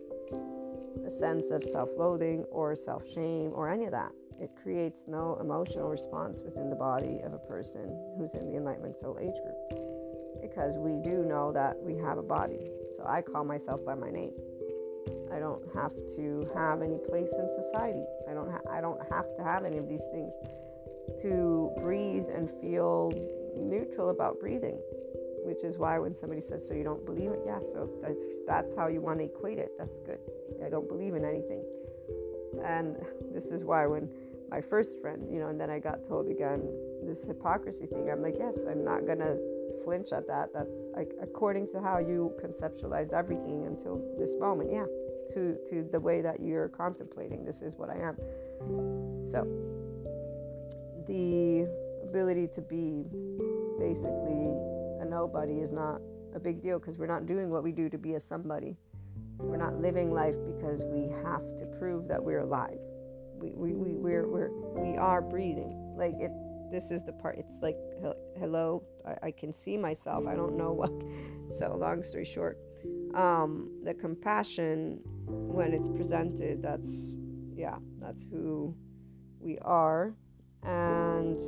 [1.05, 4.11] a sense of self-loathing or self-shame or any of that.
[4.41, 8.99] It creates no emotional response within the body of a person who's in the enlightenment
[8.99, 10.41] soul age group.
[10.41, 14.09] Because we do know that we have a body so I call myself by my
[14.09, 14.33] name.
[15.31, 18.03] I don't have to have any place in society.
[18.29, 20.33] I don't ha- I don't have to have any of these things
[21.21, 23.11] to breathe and feel
[23.55, 24.79] neutral about breathing,
[25.45, 27.89] which is why when somebody says, "So you don't believe it?" Yeah, so
[28.45, 29.71] that's how you want to equate it.
[29.77, 30.19] That's good.
[30.65, 31.63] I don't believe in anything,
[32.63, 32.97] and
[33.31, 34.09] this is why when
[34.49, 36.67] my first friend, you know, and then I got told again
[37.03, 38.09] this hypocrisy thing.
[38.09, 39.37] I'm like, yes, I'm not gonna
[39.83, 40.49] flinch at that.
[40.53, 44.71] That's like according to how you conceptualized everything until this moment.
[44.71, 44.85] Yeah,
[45.33, 47.45] to to the way that you're contemplating.
[47.45, 48.17] This is what I am.
[49.25, 49.47] So
[51.07, 51.67] the
[52.03, 53.05] ability to be
[53.79, 54.53] basically
[55.01, 56.01] a nobody is not
[56.35, 58.77] a big deal because we're not doing what we do to be a somebody.
[59.37, 62.77] We're not living life because we have to prove that we're alive.
[63.35, 65.95] We, we, we, we're, we're, we are breathing.
[65.97, 66.31] Like it,
[66.71, 67.77] this is the part it's like
[68.39, 70.91] hello I, I, can see myself i don't know what
[71.57, 72.57] so long story short
[73.13, 77.17] um, the compassion when it's presented that's
[77.55, 78.75] yeah that's who
[79.39, 80.13] we are.
[80.63, 81.39] And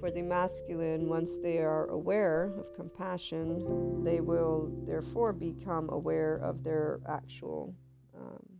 [0.00, 6.64] for the masculine once they are aware of compassion they will therefore become aware of
[6.64, 7.74] their actual
[8.18, 8.59] um,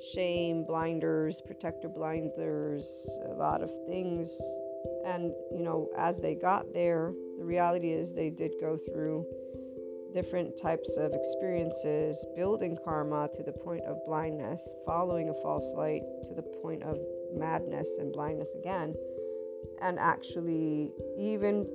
[0.00, 4.40] shame, blinders, protector blinders, a lot of things.
[5.06, 9.26] And, you know, as they got there, the reality is they did go through
[10.12, 16.02] different types of experiences, building karma to the point of blindness, following a false light
[16.26, 16.98] to the point of
[17.34, 18.94] madness and blindness again,
[19.80, 21.66] and actually even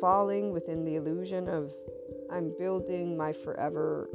[0.00, 1.72] falling within the illusion of
[2.30, 4.08] I'm building my forever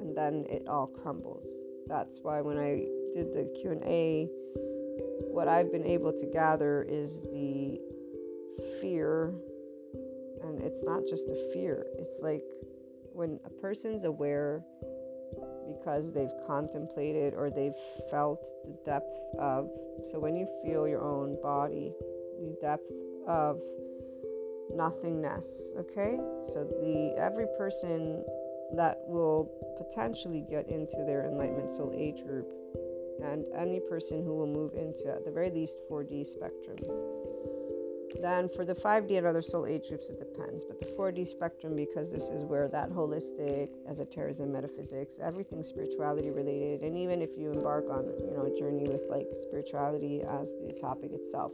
[0.00, 1.46] and then it all crumbles.
[1.88, 4.28] That's why when I did the Q&A
[5.36, 7.78] what I've been able to gather is the
[8.80, 9.34] fear
[10.42, 11.86] and it's not just a fear.
[11.98, 12.44] It's like
[13.12, 14.64] when a person's aware
[15.68, 17.76] because they've contemplated or they've
[18.10, 19.68] felt the depth of
[20.10, 21.92] so when you feel your own body
[22.40, 22.90] the depth
[23.26, 23.60] of
[24.74, 26.16] nothingness okay
[26.52, 28.22] so the every person
[28.74, 32.48] that will potentially get into their enlightenment soul age group
[33.22, 36.90] and any person who will move into at the very least 4d spectrums
[38.20, 40.64] then for the 5D and other soul age groups, it depends.
[40.64, 46.82] But the 4D spectrum, because this is where that holistic, esotericism, metaphysics, everything spirituality related,
[46.82, 50.72] and even if you embark on you know a journey with like spirituality as the
[50.80, 51.52] topic itself,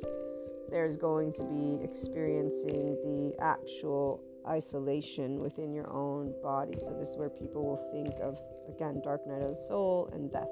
[0.71, 6.79] there's going to be experiencing the actual isolation within your own body.
[6.81, 10.31] So this is where people will think of again dark night of the soul and
[10.31, 10.49] death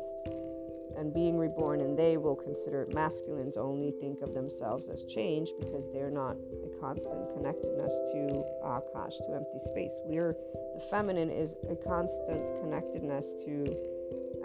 [0.97, 5.89] and being reborn, and they will consider masculines only think of themselves as change because
[5.93, 9.99] they're not a constant connectedness to ah, akash, to empty space.
[10.05, 10.37] We're
[10.75, 13.65] the feminine is a constant connectedness to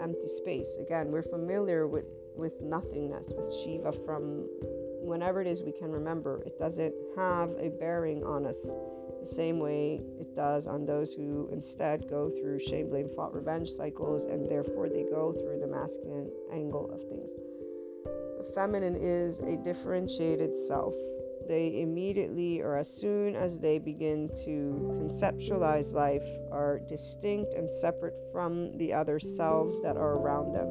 [0.00, 0.76] empty space.
[0.80, 4.48] Again, we're familiar with with nothingness, with Shiva from
[5.00, 6.42] whenever it is we can remember.
[6.46, 8.70] It doesn't have a bearing on us
[9.20, 13.70] the same way it does on those who instead go through shame, blame, fault, revenge
[13.70, 17.30] cycles, and therefore they go through the masculine angle of things.
[18.38, 20.94] The feminine is a differentiated self.
[21.48, 28.16] They immediately, or as soon as they begin to conceptualize life, are distinct and separate
[28.32, 30.68] from the other selves that are around them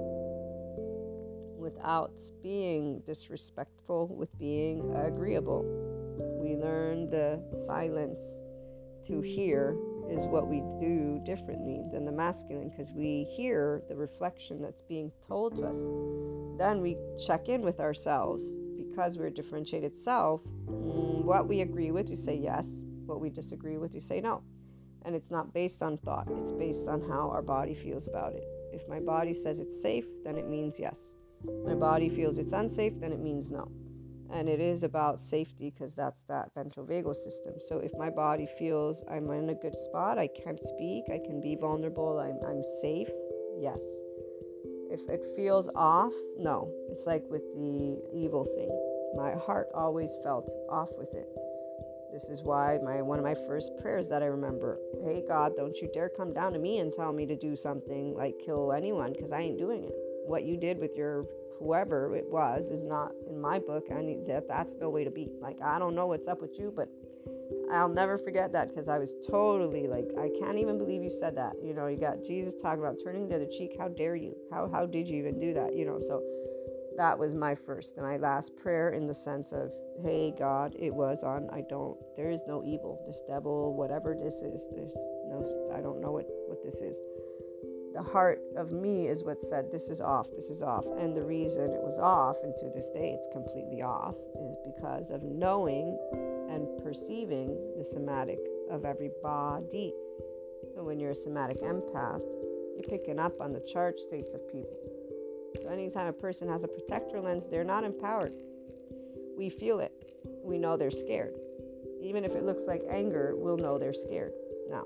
[1.65, 5.63] without being disrespectful, with being agreeable.
[6.45, 8.21] We learn the silence
[9.07, 9.75] to hear
[10.11, 15.11] is what we do differently than the masculine because we hear the reflection that's being
[15.27, 15.75] told to us.
[16.59, 20.43] Then we check in with ourselves because we're a differentiated self.
[20.67, 22.83] Mm, what we agree with, we say yes.
[23.07, 24.43] What we disagree with, we say no.
[25.01, 28.43] And it's not based on thought, it's based on how our body feels about it.
[28.71, 31.15] If my body says it's safe, then it means yes.
[31.65, 33.67] My body feels it's unsafe, then it means no
[34.35, 37.53] and it is about safety because that's that ventral vagal system.
[37.59, 41.39] So if my body feels i'm in a good spot i can speak i can
[41.41, 43.07] be vulnerable i'm, I'm safe
[43.59, 43.79] yes.
[44.91, 46.71] If it feels off no.
[46.91, 48.71] It's like with the evil thing.
[49.17, 51.27] My heart always felt off with it.
[52.13, 55.77] This is why my one of my first prayers that i remember hey god don't
[55.77, 59.11] you dare come down to me and tell me to do something like kill anyone
[59.13, 59.95] because i ain't doing it.
[60.25, 61.25] What you did with your
[61.59, 65.29] whoever it was is not in my book and that that's no way to be.
[65.41, 66.89] Like i don't know what's up with you but
[67.71, 71.35] i'll never forget that because i was totally like i can't even believe you said
[71.37, 71.53] that.
[71.63, 73.75] You know you got jesus talking about turning the other cheek.
[73.79, 74.35] How dare you?
[74.51, 75.75] How how did you even do that?
[75.75, 76.21] You know so
[76.97, 79.71] that was my first and my last prayer in the sense of
[80.03, 83.03] hey god it was on i don't there is no evil.
[83.07, 84.95] This devil whatever this is there's
[85.27, 86.97] no i don't know what what this is
[87.95, 90.85] the heart of me is what said this is off this is off.
[90.99, 95.11] And the reason it was off and to this day it's completely off is because
[95.11, 95.97] of knowing
[96.51, 98.39] and perceiving the somatic
[98.69, 99.93] of every body.
[100.75, 102.21] So when you're a somatic empath
[102.75, 104.77] you're picking up on the charge states of people.
[105.63, 108.33] So anytime a person has a protector lens they're not empowered.
[109.37, 109.93] We feel it.
[110.43, 111.35] We know they're scared.
[112.01, 114.33] Even if it looks like anger we'll know they're scared.
[114.69, 114.83] Now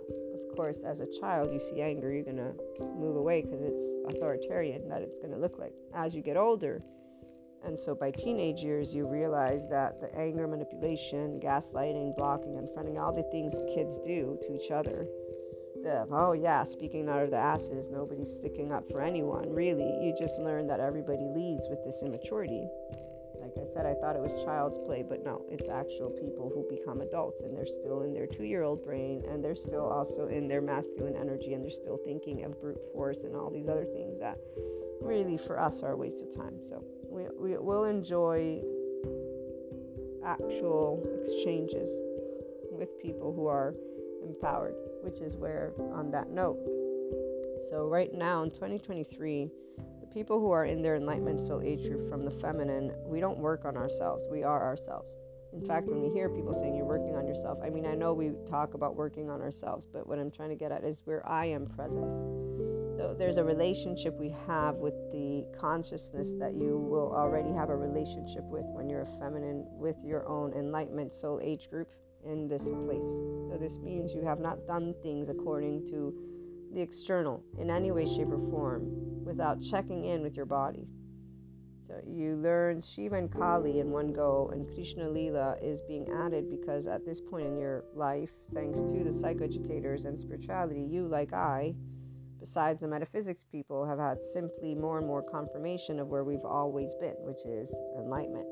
[0.56, 2.54] course, as a child, you see anger, you're going to
[2.98, 3.82] move away because it's
[4.14, 5.74] authoritarian that it's going to look like.
[5.94, 6.82] As you get older,
[7.64, 12.98] and so by teenage years, you realize that the anger, manipulation, gaslighting, blocking, and fronting,
[12.98, 15.06] all the things kids do to each other.
[15.84, 19.50] The, oh, yeah, speaking out of the asses, nobody's sticking up for anyone.
[19.50, 22.68] Really, you just learn that everybody leads with this immaturity.
[23.60, 27.02] I said, I thought it was child's play, but no, it's actual people who become
[27.02, 30.48] adults and they're still in their two year old brain and they're still also in
[30.48, 34.18] their masculine energy and they're still thinking of brute force and all these other things
[34.20, 34.38] that
[35.02, 36.60] really for us are a waste of time.
[36.70, 38.62] So we, we will enjoy
[40.24, 41.90] actual exchanges
[42.72, 43.74] with people who are
[44.24, 46.60] empowered, which is where, on that note,
[47.68, 49.50] so right now in 2023,
[50.14, 53.66] people who are in their enlightenment soul age group from the feminine, we don't work
[53.66, 54.24] on ourselves.
[54.32, 55.12] We are ourselves.
[55.54, 58.14] In fact, when we hear people saying you're working on yourself, I mean, I know
[58.14, 61.28] we talk about working on ourselves, but what I'm trying to get at is where
[61.28, 62.14] I am present.
[62.98, 67.76] So there's a relationship we have with the consciousness that you will already have a
[67.76, 71.88] relationship with when you're a feminine with your own enlightenment soul age group
[72.26, 73.10] in this place.
[73.50, 76.14] So this means you have not done things according to
[76.74, 80.88] the external in any way, shape, or form without checking in with your body.
[81.88, 86.50] So you learn Shiva and Kali in one go, and Krishna Lila is being added
[86.50, 91.34] because at this point in your life, thanks to the psychoeducators and spirituality, you, like
[91.34, 91.74] I,
[92.40, 96.94] besides the metaphysics people, have had simply more and more confirmation of where we've always
[97.02, 98.46] been, which is enlightenment.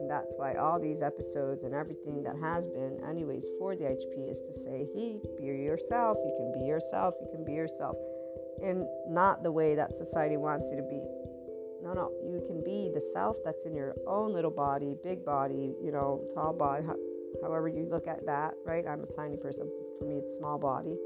[0.00, 4.30] And that's why all these episodes and everything that has been, anyways, for the IHP
[4.30, 7.96] is to say, He, be yourself, you can be yourself, you can be yourself,
[8.62, 11.02] in not the way that society wants you to be.
[11.82, 15.74] No, no, you can be the self that's in your own little body, big body,
[15.82, 16.84] you know, tall body,
[17.42, 18.84] however you look at that, right?
[18.86, 19.68] I'm a tiny person.
[20.00, 20.96] For me, it's small body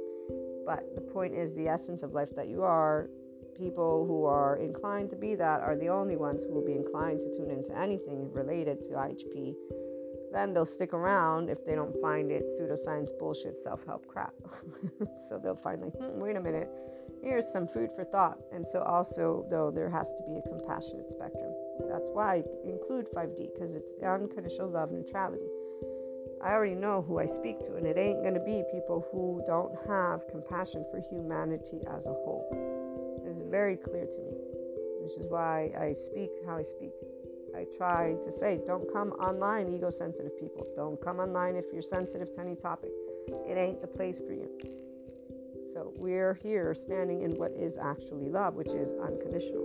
[0.71, 3.11] but the point is, the essence of life that you are,
[3.57, 7.21] people who are inclined to be that are the only ones who will be inclined
[7.23, 9.55] to tune into anything related to IHP.
[10.33, 14.33] Then they'll stick around if they don't find it pseudoscience bullshit self help crap.
[15.29, 16.71] so they'll find, like, hmm, wait a minute,
[17.23, 18.39] here's some food for thought.
[18.53, 21.53] And so, also, though, there has to be a compassionate spectrum.
[21.89, 25.49] That's why I include 5D because it's unconditional love neutrality.
[26.43, 29.43] I already know who I speak to, and it ain't going to be people who
[29.47, 32.47] don't have compassion for humanity as a whole.
[33.27, 34.33] It's very clear to me,
[35.03, 36.93] which is why I speak how I speak.
[37.55, 40.67] I try to say, don't come online, ego sensitive people.
[40.77, 42.91] Don't come online if you're sensitive to any topic.
[43.29, 44.49] It ain't the place for you.
[45.73, 49.65] So we're here standing in what is actually love, which is unconditional.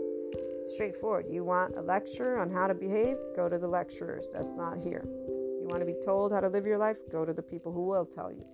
[0.76, 1.26] Straightforward.
[1.32, 3.18] You want a lecture on how to behave?
[3.36, 4.28] Go to the lecturers.
[4.32, 5.04] That's not here.
[5.06, 6.98] You want to be told how to live your life?
[7.12, 8.46] Go to the people who will tell you.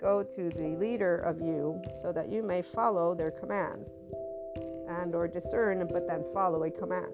[0.00, 3.88] Go to the leader of you so that you may follow their commands
[4.88, 7.12] and or discern but then follow a command.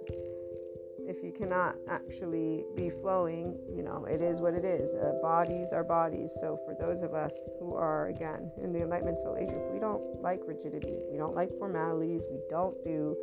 [1.09, 4.91] If you cannot actually be flowing, you know, it is what it is.
[4.93, 6.37] Uh, bodies are bodies.
[6.39, 10.21] So for those of us who are again in the enlightenment soul age we don't
[10.21, 10.99] like rigidity.
[11.11, 12.25] We don't like formalities.
[12.31, 13.17] We don't do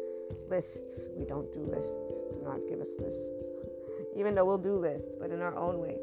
[0.50, 1.10] lists.
[1.16, 2.26] We don't do lists.
[2.34, 3.46] Do not give us lists
[4.16, 5.98] even though we'll do lists, but in our own way.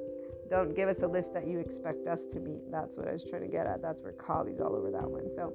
[0.50, 2.70] Don't give us a list that you expect us to meet.
[2.70, 3.80] That's what I was trying to get at.
[3.80, 5.30] That's where Kali's all over that one.
[5.34, 5.52] So,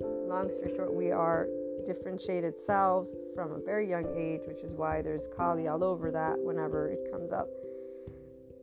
[0.00, 1.46] long story short, we are
[1.86, 6.36] differentiated selves from a very young age, which is why there's Kali all over that
[6.38, 7.48] whenever it comes up.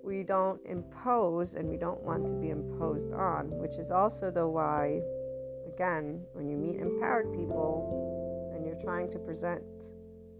[0.03, 4.45] We don't impose and we don't want to be imposed on, which is also, the
[4.45, 4.99] why,
[5.73, 9.63] again, when you meet empowered people and you're trying to present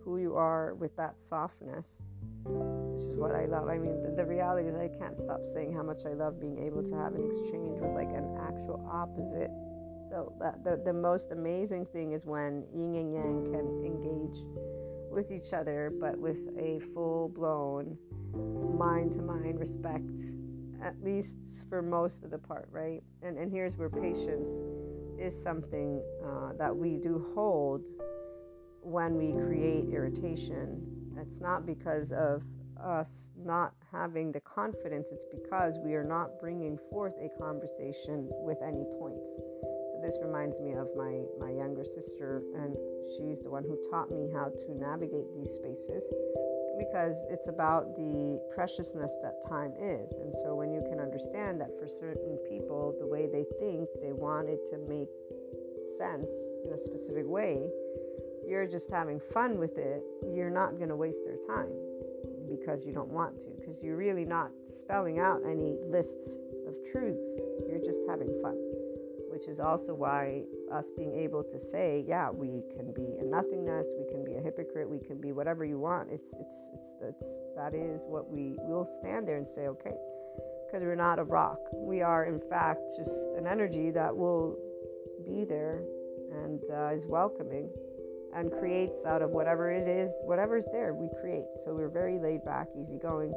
[0.04, 2.04] who you are with that softness,
[2.46, 3.70] which is what I love.
[3.70, 6.60] I mean, the, the, reality is, I can't stop saying how much I love being
[6.60, 9.52] able to have an exchange with like an actual opposite.
[10.14, 10.32] So,
[10.64, 14.46] the, the most amazing thing is when yin and yang can engage
[15.10, 17.98] with each other, but with a full blown
[18.78, 20.22] mind to mind respect,
[20.84, 23.02] at least for most of the part, right?
[23.24, 24.50] And, and here's where patience
[25.20, 27.88] is something uh, that we do hold
[28.82, 30.94] when we create irritation
[31.24, 32.44] it's not because of
[32.84, 38.58] us not having the confidence, it's because we are not bringing forth a conversation with
[38.62, 39.30] any points.
[40.04, 42.76] This reminds me of my, my younger sister, and
[43.16, 46.04] she's the one who taught me how to navigate these spaces
[46.78, 50.12] because it's about the preciousness that time is.
[50.12, 54.12] And so, when you can understand that for certain people, the way they think, they
[54.12, 55.10] want it to make
[55.98, 56.30] sense
[56.66, 57.70] in a specific way
[58.48, 61.72] you're just having fun with it, you're not going to waste their time
[62.50, 66.38] because you don't want to, because you're really not spelling out any lists
[66.68, 67.26] of truths.
[67.68, 68.58] You're just having fun,
[69.34, 73.88] which is also why us being able to say, yeah, we can be a nothingness,
[73.98, 76.10] we can be a hypocrite, we can be whatever you want.
[76.12, 76.70] It's it's
[77.02, 79.98] it's that is what we will stand there and say, okay,
[80.68, 81.58] because we're not a rock.
[81.74, 84.56] We are in fact just an energy that will
[85.26, 85.82] be there
[86.44, 87.70] and uh, is welcoming
[88.36, 91.46] and creates out of whatever it is, whatever's there, we create.
[91.64, 93.34] So we're very laid back, easygoing.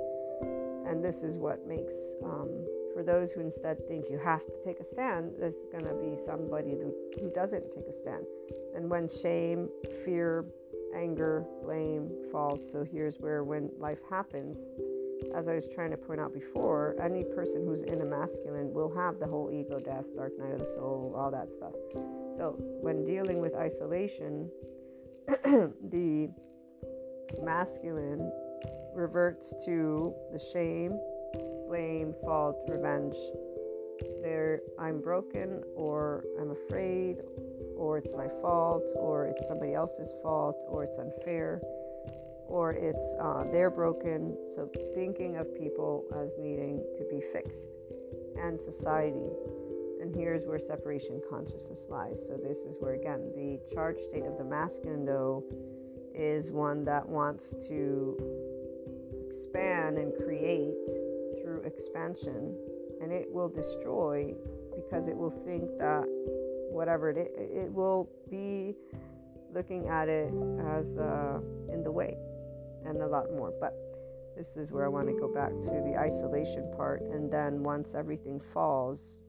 [0.87, 2.65] And this is what makes, um,
[2.97, 6.17] for those who instead think you have to take a stand, there's going to be
[6.17, 8.25] somebody who, who doesn't take a stand.
[8.75, 9.69] And when shame,
[10.03, 10.47] fear,
[10.95, 14.59] anger, blame, fault, so here's where when life happens,
[15.35, 18.95] as I was trying to point out before, any person who's in a masculine will
[18.97, 21.75] have the whole ego death, dark night of the soul, all that stuff.
[22.35, 24.51] So when dealing with isolation,
[25.27, 26.31] the
[27.43, 28.33] masculine
[28.95, 30.99] reverts to the shame,
[31.67, 33.15] blame, fault, revenge.
[34.23, 37.17] There, I'm broken, or I'm afraid,
[37.77, 41.63] or it's my fault, or it's somebody else's fault, or it's unfair,
[42.47, 44.37] or it's uh, they're broken.
[44.55, 47.69] So, thinking of people as needing to be fixed,
[48.41, 49.31] and society.
[50.01, 52.23] And here's where separation consciousness lies.
[52.27, 55.43] So, this is where, again, the charged state of the masculine, though,
[56.15, 58.17] is one that wants to
[59.27, 60.75] expand and create
[61.77, 62.57] expansion,
[63.03, 64.35] and it will destroy
[64.75, 66.05] because it will think that
[66.71, 68.75] whatever it is, it will be
[69.55, 70.33] looking at it
[70.77, 71.39] as uh,
[71.73, 72.17] in the way
[72.85, 73.53] and a lot more.
[73.61, 73.75] But
[74.37, 77.03] this is where I want to go back to the isolation part.
[77.03, 79.23] And then once everything falls,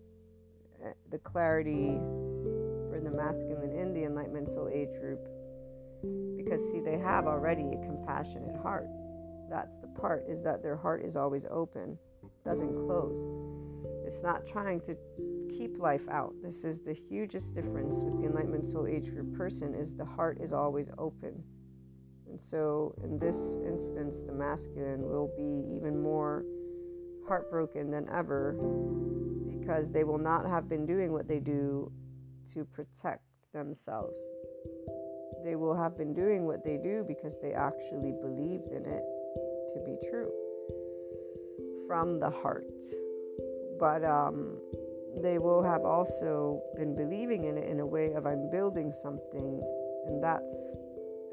[0.83, 1.97] eh, the clarity
[2.89, 5.27] for the masculine in the Enlightenment Soul Age group,
[6.35, 8.87] because see, they have already a compassionate heart.
[9.49, 11.97] That's the part, is that their heart is always open,
[12.43, 13.38] doesn't close.
[14.05, 14.95] It's not trying to
[15.49, 16.33] keep life out.
[16.41, 20.39] This is the hugest difference with the Enlightenment Soul Age group person is the heart
[20.41, 21.43] is always open.
[22.29, 26.45] And so in this instance, the masculine will be even more
[27.27, 28.53] heartbroken than ever
[29.59, 31.91] because they will not have been doing what they do
[32.53, 33.23] to protect
[33.53, 34.15] themselves.
[35.43, 39.03] They will have been doing what they do because they actually believed in it
[39.73, 40.31] to be true
[41.88, 42.65] from the heart.
[43.79, 44.57] But um,
[45.21, 49.61] they will have also been believing in it in a way of I'm building something,
[50.05, 50.77] and that's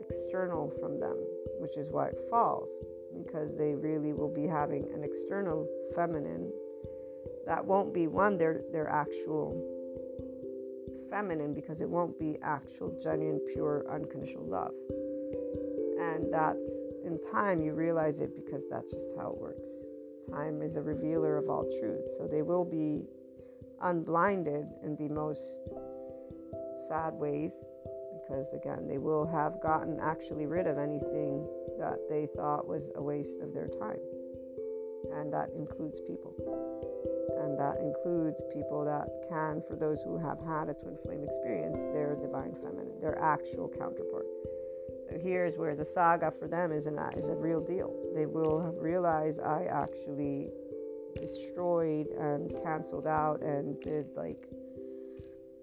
[0.01, 1.17] external from them,
[1.59, 2.71] which is why it falls,
[3.17, 6.51] because they really will be having an external feminine
[7.47, 9.53] that won't be one their their actual
[11.11, 14.73] feminine because it won't be actual genuine pure unconditional love
[16.01, 16.69] and that's
[17.05, 19.71] in time you realize it because that's just how it works
[20.31, 22.05] time is a revealer of all truth.
[22.17, 23.05] So they will be
[23.83, 25.61] unblinded in the most
[26.89, 27.65] sad ways
[28.21, 31.47] because again they will have gotten actually rid of anything
[31.79, 34.01] that they thought was a waste of their time.
[35.13, 36.33] And that includes people.
[37.39, 41.79] And that includes people that can for those who have had a twin flame experience
[41.93, 44.27] their divine feminine their actual counterpart
[45.25, 47.93] so here's where the saga for them is, an, is a real deal.
[48.15, 50.51] They will realize i actually
[51.17, 54.49] destroyed and canceled out and did like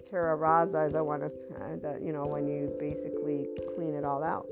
[0.09, 4.23] terra rasa as I want to, uh, you know, when you basically clean it all
[4.23, 4.47] out,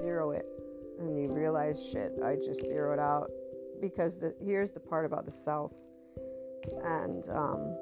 [0.00, 0.46] zero it,
[0.98, 3.30] and you realize, shit, I just zeroed out.
[3.80, 5.72] Because the, here's the part about the self
[6.84, 7.76] and um,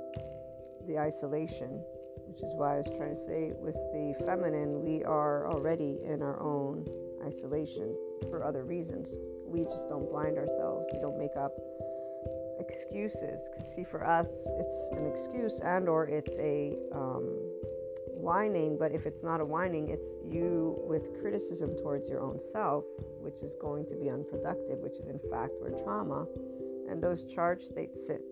[0.88, 1.84] the isolation,
[2.34, 6.20] which is why I was trying to say with the feminine, we are already in
[6.20, 6.84] our own
[7.24, 7.94] isolation
[8.28, 9.12] for other reasons.
[9.46, 10.90] We just don't blind ourselves.
[10.92, 11.52] We don't make up
[12.58, 17.24] excuses because see for us it's an excuse and or it's a um,
[18.08, 22.84] whining but if it's not a whining it's you with criticism towards your own self
[23.20, 26.26] which is going to be unproductive which is in fact where trauma
[26.88, 28.22] and those charged states sit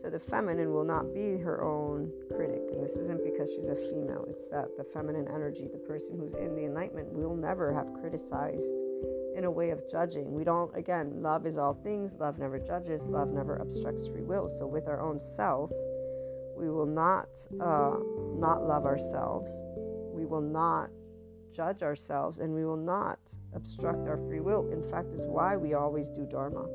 [0.00, 3.74] so the feminine will not be her own critic and this isn't because she's a
[3.74, 7.92] female it's that the feminine energy the person who's in the enlightenment will never have
[8.00, 8.72] criticized
[9.38, 10.32] in a way of judging.
[10.32, 14.48] We don't, again, love is all things, love never judges, love never obstructs free will.
[14.48, 15.70] So with our own self,
[16.56, 17.28] we will not
[17.60, 17.98] uh,
[18.36, 19.52] not love ourselves.
[20.12, 20.90] We will not
[21.54, 23.20] judge ourselves, and we will not
[23.54, 24.68] obstruct our free will.
[24.72, 26.66] In fact, is why we always do dharma,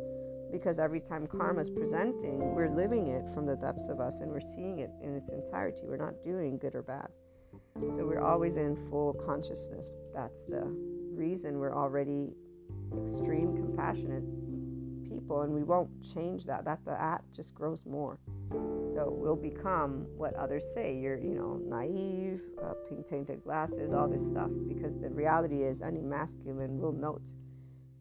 [0.53, 4.31] because every time karma is presenting, we're living it from the depths of us, and
[4.31, 5.81] we're seeing it in its entirety.
[5.83, 7.07] We're not doing good or bad.
[7.95, 9.89] So we're always in full consciousness.
[10.13, 10.61] That's the
[11.15, 12.29] reason we're already
[13.01, 14.23] extreme compassionate
[15.09, 18.19] people and we won't change that that the act just grows more
[18.51, 24.07] so we'll become what others say you're you know naive uh, pink tainted glasses all
[24.07, 27.29] this stuff because the reality is any masculine will note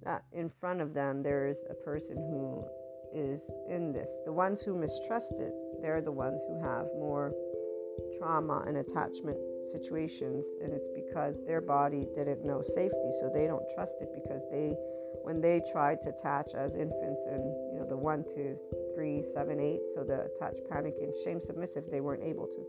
[0.04, 2.64] that in front of them there is a person who
[3.14, 4.18] is in this.
[4.24, 7.34] The ones who mistrust it they're the ones who have more
[8.18, 9.36] trauma and attachment
[9.70, 14.42] situations and it's because their body didn't know safety so they don't trust it because
[14.50, 14.74] they
[15.22, 18.56] when they tried to attach as infants and you know the one two
[18.94, 22.64] three seven eight so the attach panic and shame submissive they weren't able to.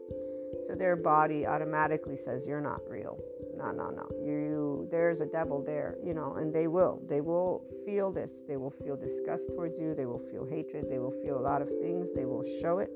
[0.68, 3.18] So their body automatically says you're not real
[3.56, 4.10] no no no.
[4.24, 8.44] You there's a devil there you know and they will they will feel this.
[8.48, 9.94] They will feel disgust towards you.
[9.94, 10.88] They will feel hatred.
[10.90, 12.14] They will feel a lot of things.
[12.14, 12.90] They will show it.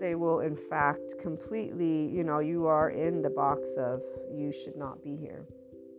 [0.00, 4.76] They will in fact completely you know you are in the box of you should
[4.76, 5.46] not be here.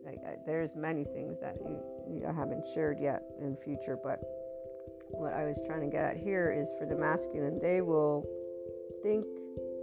[0.05, 1.79] Like I, there's many things that you,
[2.09, 4.19] you I haven't shared yet in future but
[5.11, 8.25] what I was trying to get at here is for the masculine they will
[9.01, 9.25] think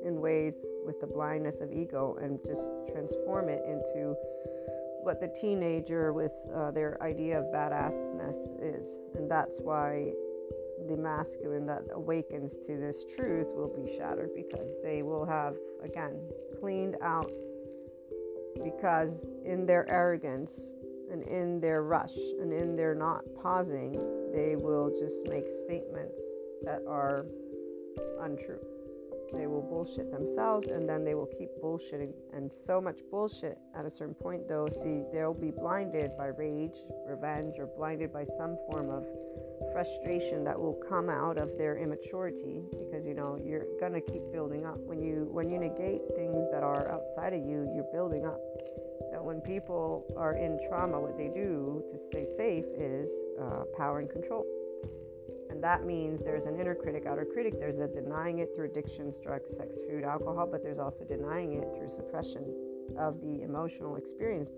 [0.07, 0.55] in ways
[0.85, 4.15] with the blindness of ego and just transform it into
[5.03, 8.99] what the teenager with uh, their idea of badassness is.
[9.15, 10.13] And that's why
[10.89, 16.21] the masculine that awakens to this truth will be shattered because they will have, again,
[16.61, 17.31] cleaned out
[18.63, 20.75] because in their arrogance
[21.11, 23.93] and in their rush and in their not pausing,
[24.33, 26.21] they will just make statements
[26.63, 27.27] that are
[28.21, 28.76] untrue.
[29.33, 32.12] They will bullshit themselves and then they will keep bullshitting.
[32.33, 36.77] And so much bullshit at a certain point, though, see, they'll be blinded by rage,
[37.07, 39.05] revenge, or blinded by some form of
[39.72, 44.64] frustration that will come out of their immaturity because you know you're gonna keep building
[44.64, 48.41] up when you when you negate things that are outside of you you're building up
[49.11, 53.11] that when people are in trauma what they do to stay safe is
[53.41, 54.45] uh, power and control
[55.57, 57.59] and that means there's an inner critic, outer critic.
[57.59, 61.67] There's a denying it through addictions, drugs, sex, food, alcohol, but there's also denying it
[61.75, 62.45] through suppression
[62.99, 64.51] of the emotional experience.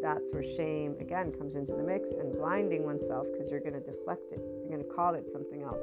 [0.00, 3.80] That's where shame again comes into the mix and blinding oneself because you're going to
[3.80, 4.40] deflect it.
[4.40, 5.82] You're going to call it something else.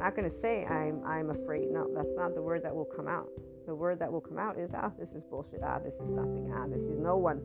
[0.00, 1.70] Not going to say I'm I'm afraid.
[1.70, 3.28] No, that's not the word that will come out.
[3.64, 5.60] The word that will come out is ah this is bullshit.
[5.62, 6.52] Ah this is nothing.
[6.52, 7.44] Ah this is no one.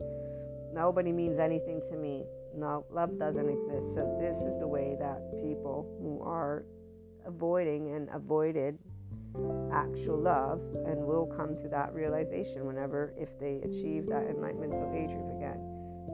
[0.74, 2.24] Nobody means anything to me.
[2.56, 3.94] No, love doesn't exist.
[3.94, 6.64] So, this is the way that people who are
[7.26, 8.78] avoiding and avoided
[9.72, 14.86] actual love and will come to that realization whenever if they achieve that enlightenment so
[14.86, 15.60] group again.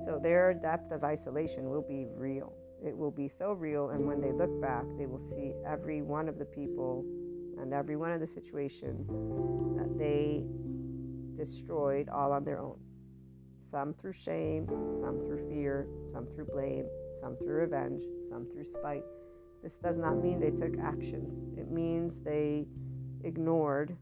[0.04, 2.52] So, their depth of isolation will be real.
[2.84, 6.28] It will be so real, and when they look back, they will see every one
[6.28, 7.04] of the people
[7.58, 9.08] and every one of the situations
[9.78, 10.44] that they
[11.34, 12.78] destroyed all on their own
[13.66, 14.66] some through shame,
[15.00, 16.86] some through fear, some through blame,
[17.20, 18.00] some through revenge,
[18.30, 19.02] some through spite.
[19.62, 22.66] This does not mean they took actions, it means they
[23.24, 23.96] ignored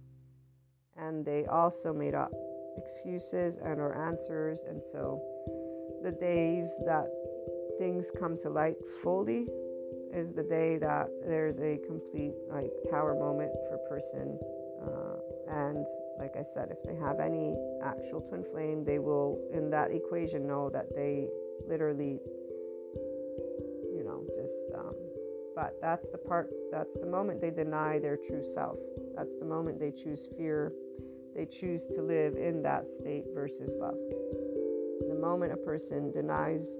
[0.96, 2.30] and they also made up
[2.76, 5.20] excuses and or answers and so
[6.02, 7.06] the days that
[7.78, 9.46] things come to light fully
[10.12, 14.38] is the day that there's a complete like tower moment for person
[15.48, 15.86] and
[16.18, 20.46] like I said, if they have any actual twin flame, they will, in that equation,
[20.46, 21.28] know that they
[21.68, 22.20] literally,
[23.92, 24.94] you know, just, um,
[25.54, 28.78] but that's the part, that's the moment they deny their true self.
[29.16, 30.72] That's the moment they choose fear.
[31.34, 33.98] They choose to live in that state versus love.
[35.08, 36.78] The moment a person denies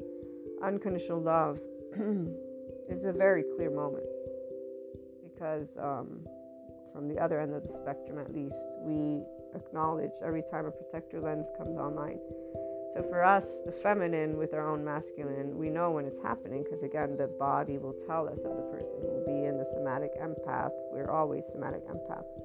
[0.63, 1.61] unconditional love,
[2.89, 4.07] it's a very clear moment
[5.25, 6.21] because um,
[6.95, 9.25] from the other end of the spectrum at least, we
[9.55, 12.21] acknowledge every time a protector lens comes online.
[12.95, 16.85] So for us, the feminine with our own masculine, we know when it's happening because
[16.85, 18.95] again, the body will tell us of the person.
[19.03, 20.71] We'll be in the somatic empath.
[20.93, 22.39] We're always somatic empaths.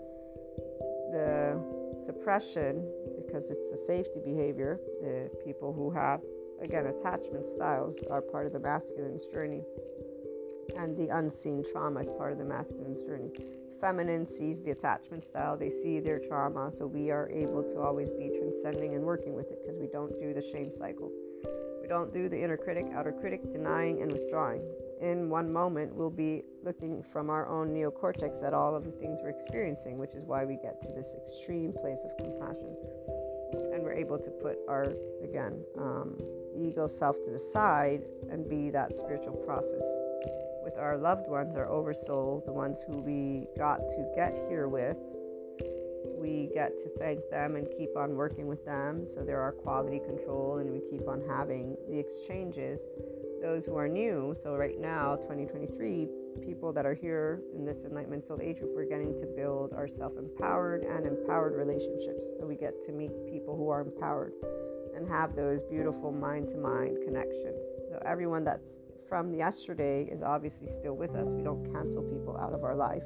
[1.11, 1.61] The
[2.03, 2.91] suppression,
[3.23, 6.21] because it's the safety behavior, the people who have,
[6.59, 9.61] again, attachment styles are part of the masculine's journey.
[10.75, 13.31] And the unseen trauma is part of the masculine's journey
[13.79, 18.11] feminine sees the attachment style, they see their trauma, so we are able to always
[18.11, 21.11] be transcending and working with it because we don't do the shame cycle.
[21.81, 24.61] We don't do the inner critic, outer critic, denying and withdrawing.
[25.01, 29.19] In one moment, we'll be looking from our own neocortex at all of the things
[29.23, 32.75] we're experiencing, which is why we get to this extreme place of compassion.
[33.73, 36.17] And we're able to put our, again, um,
[36.55, 39.83] ego self to the side and be that spiritual process
[40.63, 44.97] with our loved ones, our oversoul, the ones who we got to get here with.
[46.17, 49.05] We get to thank them and keep on working with them.
[49.05, 52.85] So there are quality control, and we keep on having the exchanges.
[53.41, 56.09] Those who are new, so right now, 2023,
[56.45, 59.87] people that are here in this Enlightenment Soul Age group, we're getting to build our
[59.87, 62.25] self empowered and empowered relationships.
[62.37, 64.33] So we get to meet people who are empowered
[64.95, 67.63] and have those beautiful mind to mind connections.
[67.89, 68.75] So everyone that's
[69.09, 71.27] from yesterday is obviously still with us.
[71.27, 73.03] We don't cancel people out of our life.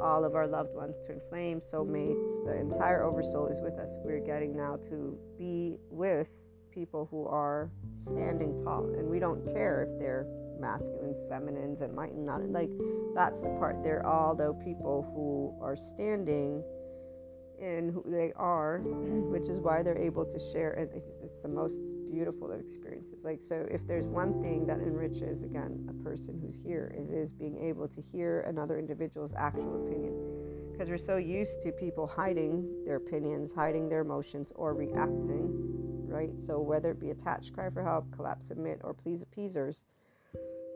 [0.00, 3.96] All of our loved ones, twin flames, soulmates, the entire oversoul is with us.
[4.04, 6.28] We're getting now to be with
[6.72, 10.26] people who are standing tall, and we don't care if they're
[10.60, 12.48] masculines, feminines, and might not.
[12.48, 12.70] Like
[13.14, 13.82] that's the part.
[13.82, 16.62] They're all the people who are standing
[17.60, 20.72] in who they are, which is why they're able to share.
[20.72, 20.88] And
[21.22, 21.80] it's the most
[22.10, 23.24] beautiful of experiences.
[23.24, 27.32] Like, so if there's one thing that enriches, again, a person who's here, is, is
[27.32, 30.14] being able to hear another individual's actual opinion.
[30.72, 35.50] Because we're so used to people hiding their opinions, hiding their emotions, or reacting,
[36.06, 36.30] right?
[36.38, 39.82] So whether it be attached, cry for help, collapse, submit, or please appeasers,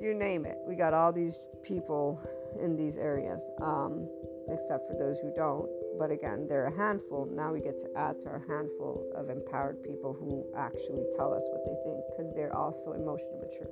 [0.00, 0.56] you name it.
[0.66, 2.20] We got all these people
[2.60, 3.40] in these areas.
[3.60, 4.08] Um,
[4.48, 5.68] except for those who don't.
[5.98, 7.28] But again, they're a handful.
[7.32, 11.42] Now we get to add to our handful of empowered people who actually tell us
[11.50, 13.70] what they think because they're also emotionally mature.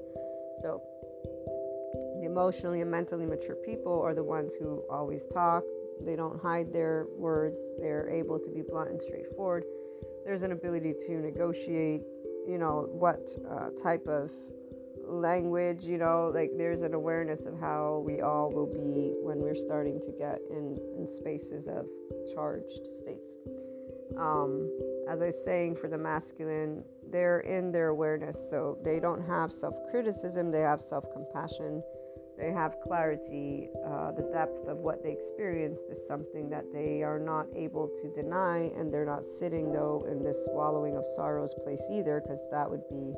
[0.61, 0.83] So,
[2.21, 5.65] the emotionally and mentally mature people are the ones who always talk.
[6.05, 7.59] They don't hide their words.
[7.79, 9.65] They're able to be blunt and straightforward.
[10.25, 12.03] There's an ability to negotiate,
[12.47, 14.31] you know, what uh, type of
[15.11, 19.55] language, you know, like there's an awareness of how we all will be when we're
[19.55, 21.87] starting to get in, in spaces of
[22.33, 23.33] charged states.
[24.19, 24.71] Um,
[25.09, 29.53] as I was saying, for the masculine, they're in their awareness, so they don't have
[29.53, 31.83] self criticism, they have self compassion,
[32.39, 33.69] they have clarity.
[33.87, 38.11] Uh, the depth of what they experienced is something that they are not able to
[38.13, 42.69] deny, and they're not sitting, though, in this wallowing of sorrows place either, because that
[42.69, 43.15] would be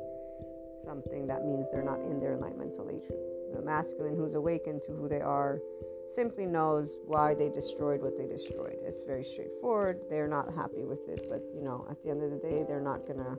[0.83, 3.07] something that means they're not in their enlightenment soul age.
[3.53, 5.59] The masculine who's awakened to who they are
[6.07, 8.77] simply knows why they destroyed what they destroyed.
[8.81, 10.01] It's very straightforward.
[10.09, 12.81] They're not happy with it, but you know, at the end of the day, they're
[12.81, 13.37] not gonna.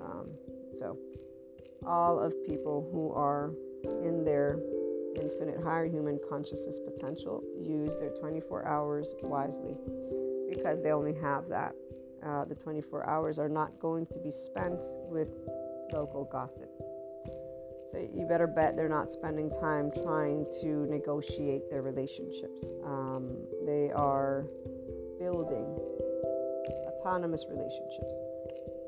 [0.00, 0.30] Um,
[0.74, 0.98] so,
[1.86, 3.52] all of people who are
[4.04, 4.58] in their
[5.16, 9.76] infinite higher human consciousness potential use their 24 hours wisely
[10.48, 11.72] because they only have that.
[12.24, 15.28] Uh, the 24 hours are not going to be spent with
[15.92, 16.70] local gossip.
[17.90, 22.72] So you better bet they're not spending time trying to negotiate their relationships.
[22.84, 24.44] Um, they are
[25.18, 25.64] building
[26.86, 28.14] autonomous relationships.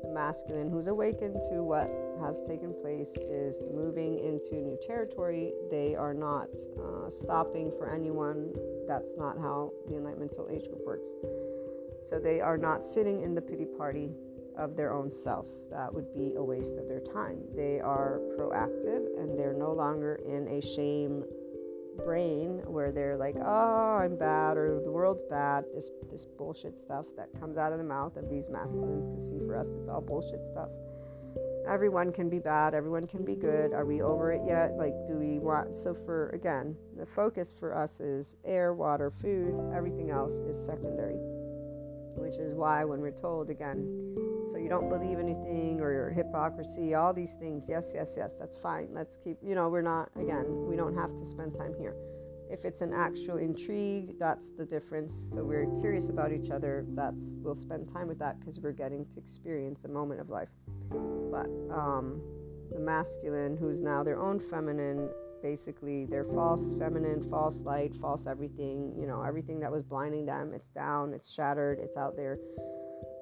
[0.03, 1.89] The masculine who's awakened to what
[2.21, 5.53] has taken place is moving into new territory.
[5.71, 6.49] They are not
[6.79, 8.53] uh, stopping for anyone.
[8.87, 11.07] That's not how the Enlightenment Soul Age group works.
[12.03, 14.11] So they are not sitting in the pity party
[14.57, 15.45] of their own self.
[15.71, 17.39] That would be a waste of their time.
[17.55, 21.23] They are proactive and they're no longer in a shame
[21.97, 25.65] brain where they're like, oh, I'm bad or the world's bad.
[25.73, 29.09] This, this bullshit stuff that comes out of the mouth of these masculines.
[29.09, 30.69] Because, see, for us, it's all bullshit stuff.
[31.67, 33.71] Everyone can be bad, everyone can be good.
[33.71, 34.73] Are we over it yet?
[34.77, 35.77] Like, do we want?
[35.77, 41.19] So, for again, the focus for us is air, water, food, everything else is secondary.
[42.15, 43.85] Which is why, when we're told again,
[44.51, 47.65] so you don't believe anything or your hypocrisy, all these things.
[47.69, 48.89] Yes, yes, yes, that's fine.
[48.91, 51.95] Let's keep, you know, we're not, again, we don't have to spend time here.
[52.49, 55.29] If it's an actual intrigue, that's the difference.
[55.33, 56.85] So we're curious about each other.
[56.89, 60.49] That's we'll spend time with that because we're getting to experience a moment of life.
[60.89, 62.21] But um,
[62.73, 65.09] the masculine, who's now their own feminine,
[65.41, 68.93] basically their false feminine, false light, false everything.
[68.99, 72.37] You know, everything that was blinding them, it's down, it's shattered, it's out there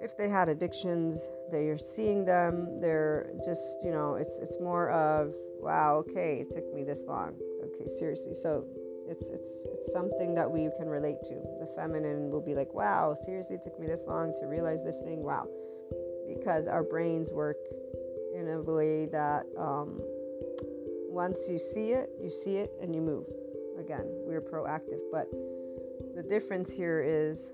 [0.02, 2.80] if they had addictions, they're seeing them.
[2.80, 7.36] They're just, you know, it's it's more of wow, okay, it took me this long.
[7.66, 8.34] Okay, seriously.
[8.34, 8.66] So
[9.08, 11.36] it's it's it's something that we can relate to.
[11.60, 15.02] The feminine will be like, wow, seriously, it took me this long to realize this
[15.04, 15.24] thing.
[15.24, 15.48] Wow,
[16.28, 17.58] because our brains work
[18.36, 20.00] in a way that um,
[21.10, 23.26] once you see it, you see it and you move.
[23.80, 25.28] Again, we're proactive, but
[26.16, 27.52] the difference here is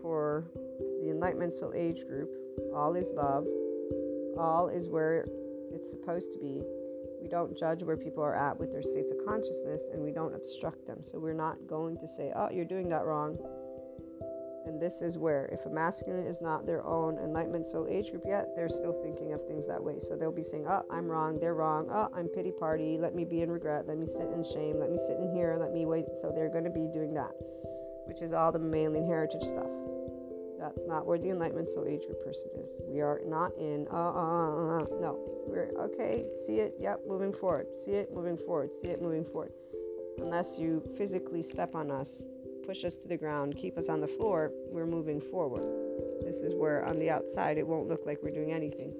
[0.00, 0.44] for
[1.06, 2.30] the Enlightenment Soul Age group,
[2.74, 3.46] all is love,
[4.36, 5.24] all is where
[5.72, 6.62] it's supposed to be.
[7.22, 10.34] We don't judge where people are at with their states of consciousness and we don't
[10.34, 10.98] obstruct them.
[11.02, 13.38] So we're not going to say, oh, you're doing that wrong.
[14.66, 18.24] And this is where, if a masculine is not their own enlightenment soul age group
[18.26, 20.00] yet, they're still thinking of things that way.
[20.00, 23.24] So they'll be saying, oh, I'm wrong, they're wrong, oh, I'm pity party, let me
[23.24, 25.86] be in regret, let me sit in shame, let me sit in here, let me
[25.86, 26.06] wait.
[26.20, 27.30] So they're going to be doing that,
[28.06, 29.70] which is all the mammalian heritage stuff.
[30.66, 32.68] That's not where the enlightenment soul age group person is.
[32.88, 35.16] We are not in, uh, uh, uh, uh, no.
[35.46, 37.68] We're, okay, see it, yep, moving forward.
[37.84, 38.70] See it, moving forward.
[38.82, 39.52] See it, moving forward.
[40.18, 42.24] Unless you physically step on us,
[42.66, 45.62] push us to the ground, keep us on the floor, we're moving forward.
[46.22, 48.92] This is where on the outside it won't look like we're doing anything.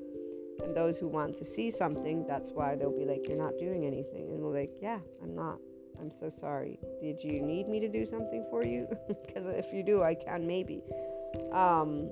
[0.63, 3.85] And those who want to see something, that's why they'll be like, You're not doing
[3.85, 4.31] anything.
[4.31, 5.59] And we're like, Yeah, I'm not.
[5.99, 6.79] I'm so sorry.
[7.01, 8.87] Did you need me to do something for you?
[9.27, 10.83] Because if you do, I can maybe.
[11.57, 12.11] Um,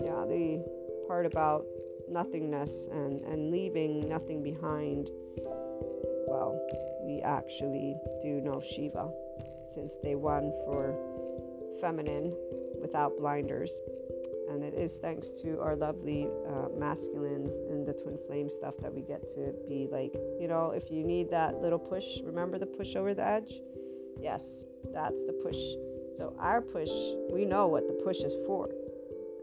[0.00, 0.64] yeah, the
[1.06, 1.66] part about
[2.08, 5.10] nothingness and, and leaving nothing behind.
[6.26, 6.58] Well,
[7.04, 9.10] we actually do know Shiva
[9.74, 10.96] since day one for
[11.82, 12.34] feminine
[12.80, 13.70] without blinders.
[14.48, 18.94] And it is thanks to our lovely uh, masculines and the twin flame stuff that
[18.94, 22.64] we get to be like, you know, if you need that little push, remember the
[22.64, 23.52] push over the edge?
[24.18, 24.64] Yes,
[24.94, 25.58] that's the push
[26.18, 26.90] so our push,
[27.30, 28.68] we know what the push is for.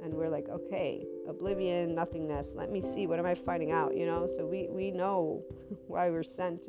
[0.03, 2.53] And we're like, okay, oblivion, nothingness.
[2.53, 3.07] Let me see.
[3.07, 3.95] What am I finding out?
[3.95, 4.27] You know?
[4.27, 5.41] So we, we know
[5.87, 6.67] why we're sent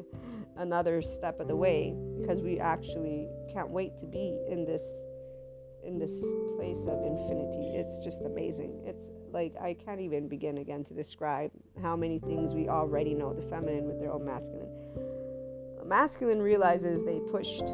[0.57, 5.01] another step of the way because we actually can't wait to be in this
[5.85, 6.25] in this
[6.57, 7.77] place of infinity.
[7.77, 8.83] It's just amazing.
[8.85, 13.33] It's like I can't even begin again to describe how many things we already know
[13.33, 14.71] the feminine with their own masculine.
[15.85, 17.67] masculine realizes they pushed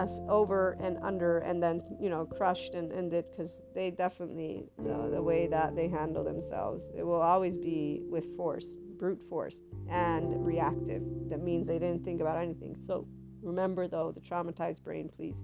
[0.00, 5.22] us over and under and then you know crushed and ended because they definitely the
[5.22, 11.02] way that they handle themselves it will always be with force brute force and reactive.
[11.30, 12.76] That means they didn't think about anything.
[12.78, 13.08] So
[13.42, 15.42] remember though the traumatized brain please.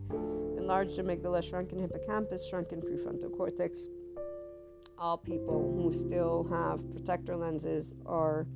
[0.58, 3.88] Enlarged amygdala shrunken hippocampus shrunken prefrontal cortex.
[4.98, 8.46] All people who still have protector lenses are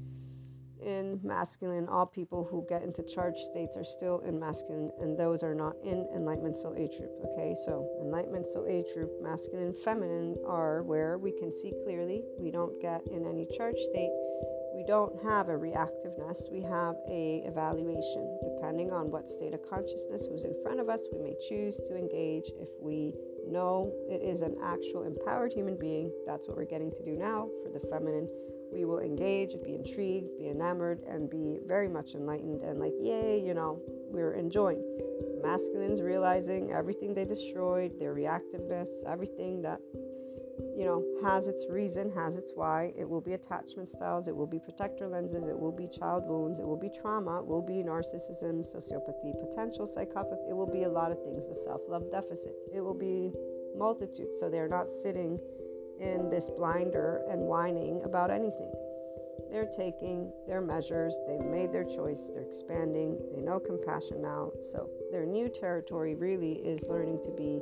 [0.83, 1.89] in masculine.
[1.89, 5.77] All people who get into charged states are still in masculine, and those are not
[5.85, 7.13] in enlightenment soul age group.
[7.33, 12.23] Okay, so enlightenment soul age group, masculine, feminine are where we can see clearly.
[12.39, 14.13] We don't get in any charged state.
[14.75, 16.51] We don't have a reactiveness.
[16.51, 18.39] We have a evaluation.
[18.43, 21.97] Depending on what state of consciousness who's in front of us, we may choose to
[21.97, 22.51] engage.
[22.59, 23.13] If we
[23.47, 27.49] know it is an actual empowered human being, that's what we're getting to do now
[27.63, 28.29] for the feminine
[28.73, 33.39] we will engage, be intrigued, be enamored, and be very much enlightened and like, yay,
[33.39, 34.83] you know, we're enjoying.
[35.43, 39.81] Masculines realizing everything they destroyed, their reactiveness, everything that,
[40.77, 42.93] you know, has its reason, has its why.
[42.99, 46.61] It will be attachment styles, it will be protector lenses, it will be child wounds,
[46.61, 50.89] it will be trauma, it will be narcissism, sociopathy, potential psychopathy, it will be a
[50.89, 53.33] lot of things, the self love deficit, it will be
[53.77, 54.39] multitude.
[54.39, 55.39] So they're not sitting
[56.01, 58.73] in this blinder and whining about anything.
[59.51, 64.53] They're taking their measures, they've made their choice, they're expanding, they know compassion now.
[64.73, 67.61] So their new territory really is learning to be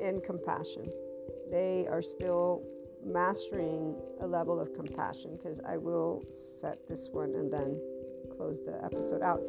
[0.00, 0.90] in compassion.
[1.50, 2.62] They are still
[3.04, 7.80] mastering a level of compassion because I will set this one and then
[8.36, 9.42] close the episode out.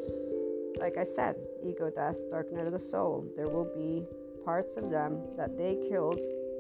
[0.80, 3.26] Like I said, ego death, dark night of the soul.
[3.36, 4.06] There will be
[4.46, 6.20] parts of them that they killed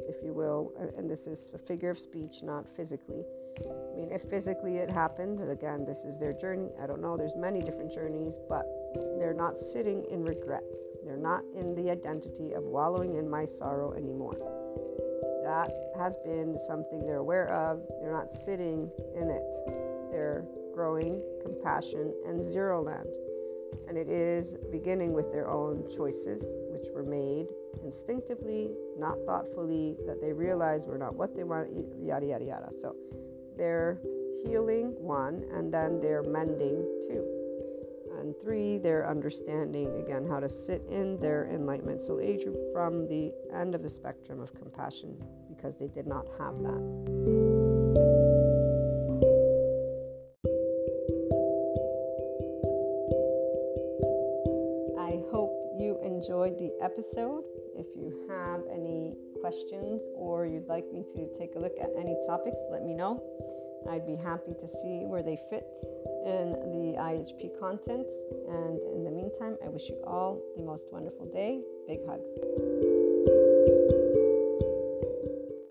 [0.10, 3.24] if you will, and this is a figure of speech, not physically.
[3.60, 6.70] I mean, if physically it happened, again, this is their journey.
[6.82, 8.66] I don't know, there's many different journeys, but
[9.18, 10.64] they're not sitting in regret.
[11.05, 14.38] They're not in the identity of wallowing in my sorrow anymore.
[15.43, 17.82] That has been something they're aware of.
[18.01, 19.55] They're not sitting in it.
[20.12, 23.07] They're growing compassion and zero land.
[23.88, 27.47] And it is beginning with their own choices, which were made
[27.84, 31.70] instinctively, not thoughtfully, that they realize we're not what they want,
[32.01, 32.70] yada, yada, yada.
[32.80, 32.95] So
[33.57, 33.99] they're
[34.45, 37.26] healing, one, and then they're mending, two.
[38.20, 42.01] And three, they're understanding again how to sit in their enlightenment.
[42.01, 42.43] So, age
[42.74, 45.15] from the end of the spectrum of compassion
[45.47, 47.48] because they did not have that.
[56.89, 57.43] Episode.
[57.75, 62.17] If you have any questions or you'd like me to take a look at any
[62.25, 63.21] topics, let me know.
[63.89, 65.65] I'd be happy to see where they fit
[66.25, 68.07] in the IHP content.
[68.49, 71.61] And in the meantime, I wish you all the most wonderful day.
[71.87, 72.98] Big hugs.